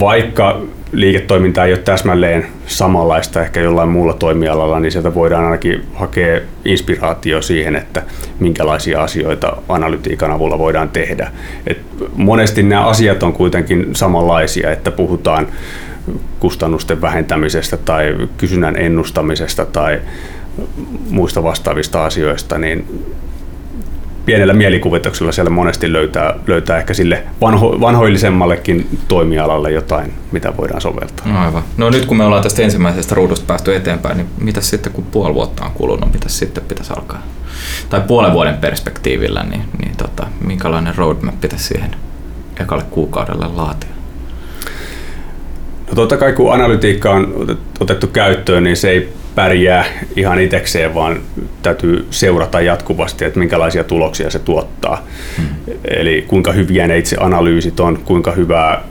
vaikka 0.00 0.60
liiketoiminta 0.92 1.64
ei 1.64 1.72
ole 1.72 1.78
täsmälleen 1.78 2.46
samanlaista 2.66 3.42
ehkä 3.42 3.60
jollain 3.60 3.88
muulla 3.88 4.12
toimialalla, 4.12 4.80
niin 4.80 4.92
sieltä 4.92 5.14
voidaan 5.14 5.44
ainakin 5.44 5.84
hakea 5.94 6.40
inspiraatio 6.64 7.42
siihen, 7.42 7.76
että 7.76 8.02
minkälaisia 8.40 9.02
asioita 9.02 9.56
analytiikan 9.68 10.30
avulla 10.30 10.58
voidaan 10.58 10.88
tehdä. 10.88 11.30
Et 11.66 11.78
monesti 12.14 12.62
nämä 12.62 12.86
asiat 12.86 13.22
on 13.22 13.32
kuitenkin 13.32 13.86
samanlaisia, 13.92 14.72
että 14.72 14.90
puhutaan 14.90 15.46
kustannusten 16.40 17.00
vähentämisestä 17.00 17.76
tai 17.76 18.16
kysynnän 18.38 18.76
ennustamisesta 18.76 19.66
tai 19.66 20.00
muista 21.10 21.42
vastaavista 21.42 22.04
asioista, 22.04 22.58
niin 22.58 23.04
pienellä 24.26 24.54
mielikuvituksella 24.54 25.32
siellä 25.32 25.50
monesti 25.50 25.92
löytää, 25.92 26.34
löytää 26.46 26.78
ehkä 26.78 26.94
sille 26.94 27.22
vanho, 27.40 27.80
vanhoillisemmallekin 27.80 28.98
toimialalle 29.08 29.72
jotain, 29.72 30.12
mitä 30.32 30.56
voidaan 30.56 30.80
soveltaa. 30.80 31.26
No 31.28 31.40
aivan. 31.40 31.62
No 31.76 31.90
nyt 31.90 32.06
kun 32.06 32.16
me 32.16 32.24
ollaan 32.24 32.42
tästä 32.42 32.62
ensimmäisestä 32.62 33.14
ruudusta 33.14 33.46
päästy 33.46 33.76
eteenpäin, 33.76 34.16
niin 34.16 34.28
mitä 34.40 34.60
sitten 34.60 34.92
kun 34.92 35.04
puoli 35.04 35.34
vuotta 35.34 35.64
on 35.64 35.70
kulunut, 35.70 36.12
mitä 36.12 36.28
sitten 36.28 36.64
pitäisi 36.64 36.92
alkaa? 36.96 37.22
Tai 37.90 38.00
puolen 38.00 38.32
vuoden 38.32 38.56
perspektiivillä, 38.56 39.42
niin, 39.42 39.62
niin 39.78 39.96
tota, 39.96 40.26
minkälainen 40.40 40.94
roadmap 40.94 41.40
pitäisi 41.40 41.64
siihen 41.64 41.90
ekalle 42.60 42.84
kuukaudelle 42.90 43.46
laatia? 43.54 43.95
No 45.88 45.94
totta 45.94 46.16
kai 46.16 46.32
kun 46.32 46.52
analytiikka 46.52 47.10
on 47.10 47.46
otettu 47.80 48.06
käyttöön, 48.06 48.64
niin 48.64 48.76
se 48.76 48.90
ei 48.90 49.08
pärjää 49.34 49.84
ihan 50.16 50.40
itsekseen, 50.40 50.94
vaan 50.94 51.20
täytyy 51.62 52.06
seurata 52.10 52.60
jatkuvasti, 52.60 53.24
että 53.24 53.38
minkälaisia 53.38 53.84
tuloksia 53.84 54.30
se 54.30 54.38
tuottaa. 54.38 55.06
Hmm. 55.36 55.46
Eli 55.84 56.24
kuinka 56.28 56.52
hyviä 56.52 56.86
ne 56.86 56.98
itse 56.98 57.16
analyysit 57.20 57.80
on, 57.80 57.98
kuinka 58.04 58.32
hyvää 58.32 58.82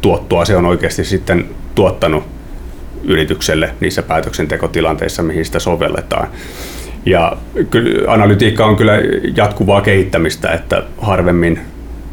tuottoa 0.00 0.44
se 0.44 0.56
on 0.56 0.66
oikeasti 0.66 1.04
sitten 1.04 1.44
tuottanut 1.74 2.24
yritykselle 3.04 3.70
niissä 3.80 4.02
päätöksentekotilanteissa, 4.02 5.22
mihin 5.22 5.44
sitä 5.44 5.58
sovelletaan. 5.58 6.28
Ja 7.06 7.36
kyllä 7.70 8.12
analytiikka 8.12 8.66
on 8.66 8.76
kyllä 8.76 8.92
jatkuvaa 9.36 9.80
kehittämistä, 9.80 10.52
että 10.52 10.82
harvemmin 10.98 11.60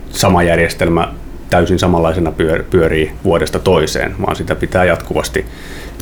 sama 0.09 0.43
järjestelmä 0.43 1.13
täysin 1.49 1.79
samanlaisena 1.79 2.33
pyörii 2.69 3.11
vuodesta 3.23 3.59
toiseen, 3.59 4.15
vaan 4.21 4.35
sitä 4.35 4.55
pitää 4.55 4.85
jatkuvasti 4.85 5.45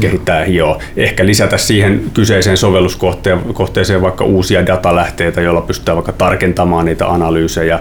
kehittää 0.01 0.39
ja 0.39 0.45
hioa. 0.45 0.81
Ehkä 0.97 1.25
lisätä 1.25 1.57
siihen 1.57 2.03
kyseiseen 2.13 2.57
sovelluskohteeseen 2.57 4.01
vaikka 4.01 4.25
uusia 4.25 4.67
datalähteitä, 4.67 5.41
joilla 5.41 5.61
pystytään 5.61 5.95
vaikka 5.95 6.11
tarkentamaan 6.11 6.85
niitä 6.85 7.07
analyysejä, 7.07 7.79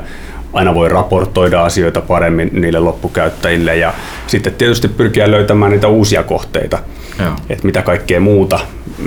aina 0.53 0.75
voi 0.75 0.89
raportoida 0.89 1.65
asioita 1.65 2.01
paremmin 2.01 2.51
niille 2.53 2.79
loppukäyttäjille 2.79 3.77
ja 3.77 3.95
sitten 4.27 4.55
tietysti 4.55 4.89
pyrkiä 4.89 5.31
löytämään 5.31 5.73
niitä 5.73 5.89
uusia 5.89 6.23
kohteita, 6.23 6.79
Joo. 7.19 7.33
että 7.49 7.67
mitä 7.67 7.83
kaikkea 7.83 8.21
muuta 8.21 8.61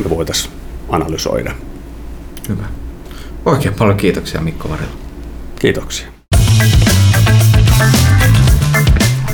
me 0.04 0.10
voitaisiin 0.10 0.54
analysoida. 0.90 1.52
Hyvä. 2.50 2.64
Oikein 3.46 3.74
paljon 3.74 3.98
kiitoksia 3.98 4.42
Mikko 4.42 4.70
Varela. 4.70 4.92
Kiitoksia. 5.60 6.08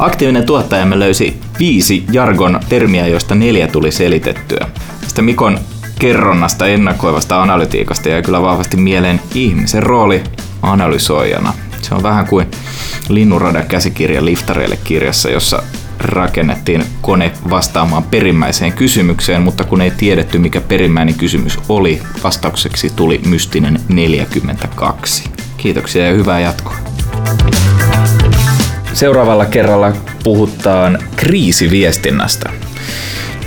Aktiivinen 0.03 0.45
tuottajamme 0.45 0.99
löysi 0.99 1.39
viisi 1.59 2.03
jargon 2.11 2.59
termiä, 2.69 3.07
joista 3.07 3.35
neljä 3.35 3.67
tuli 3.67 3.91
selitettyä. 3.91 4.67
Tästä 5.01 5.21
Mikon 5.21 5.59
kerronnasta 5.99 6.67
ennakoivasta 6.67 7.41
analytiikasta 7.41 8.09
ja 8.09 8.21
kyllä 8.21 8.41
vahvasti 8.41 8.77
mieleen 8.77 9.21
ihmisen 9.35 9.83
rooli 9.83 10.23
analysoijana. 10.61 11.53
Se 11.81 11.95
on 11.95 12.03
vähän 12.03 12.27
kuin 12.27 12.47
Linnunradan 13.09 13.65
käsikirja 13.67 14.25
Liftareille 14.25 14.77
kirjassa, 14.83 15.29
jossa 15.29 15.63
rakennettiin 15.99 16.83
kone 17.01 17.31
vastaamaan 17.49 18.03
perimmäiseen 18.03 18.73
kysymykseen, 18.73 19.41
mutta 19.41 19.63
kun 19.63 19.81
ei 19.81 19.91
tiedetty 19.91 20.37
mikä 20.37 20.61
perimmäinen 20.61 21.15
kysymys 21.15 21.59
oli, 21.69 22.01
vastaukseksi 22.23 22.89
tuli 22.95 23.21
mystinen 23.25 23.79
42. 23.89 25.23
Kiitoksia 25.57 26.05
ja 26.07 26.13
hyvää 26.13 26.39
jatkoa. 26.39 26.82
Seuraavalla 29.03 29.45
kerralla 29.45 29.93
puhutaan 30.23 30.99
kriisiviestinnästä. 31.15 32.49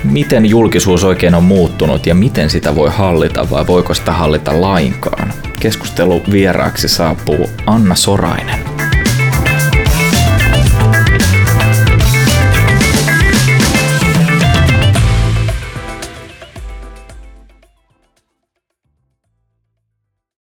Miten 0.05 0.47
julkisuus 0.47 1.05
oikein 1.05 1.35
on 1.35 1.45
muuttunut 1.45 2.07
ja 2.07 2.15
miten 2.15 2.51
sitä 2.51 2.75
voi 2.75 2.91
hallita 2.91 3.51
vai 3.51 3.67
voiko 3.67 3.95
sitä 3.95 4.13
hallita 4.13 4.61
lainkaan? 4.61 5.33
Keskustelu 5.61 6.23
vieraaksi 6.33 6.89
saapuu 6.89 7.51
Anna 7.67 7.95
Sorainen. 7.95 8.76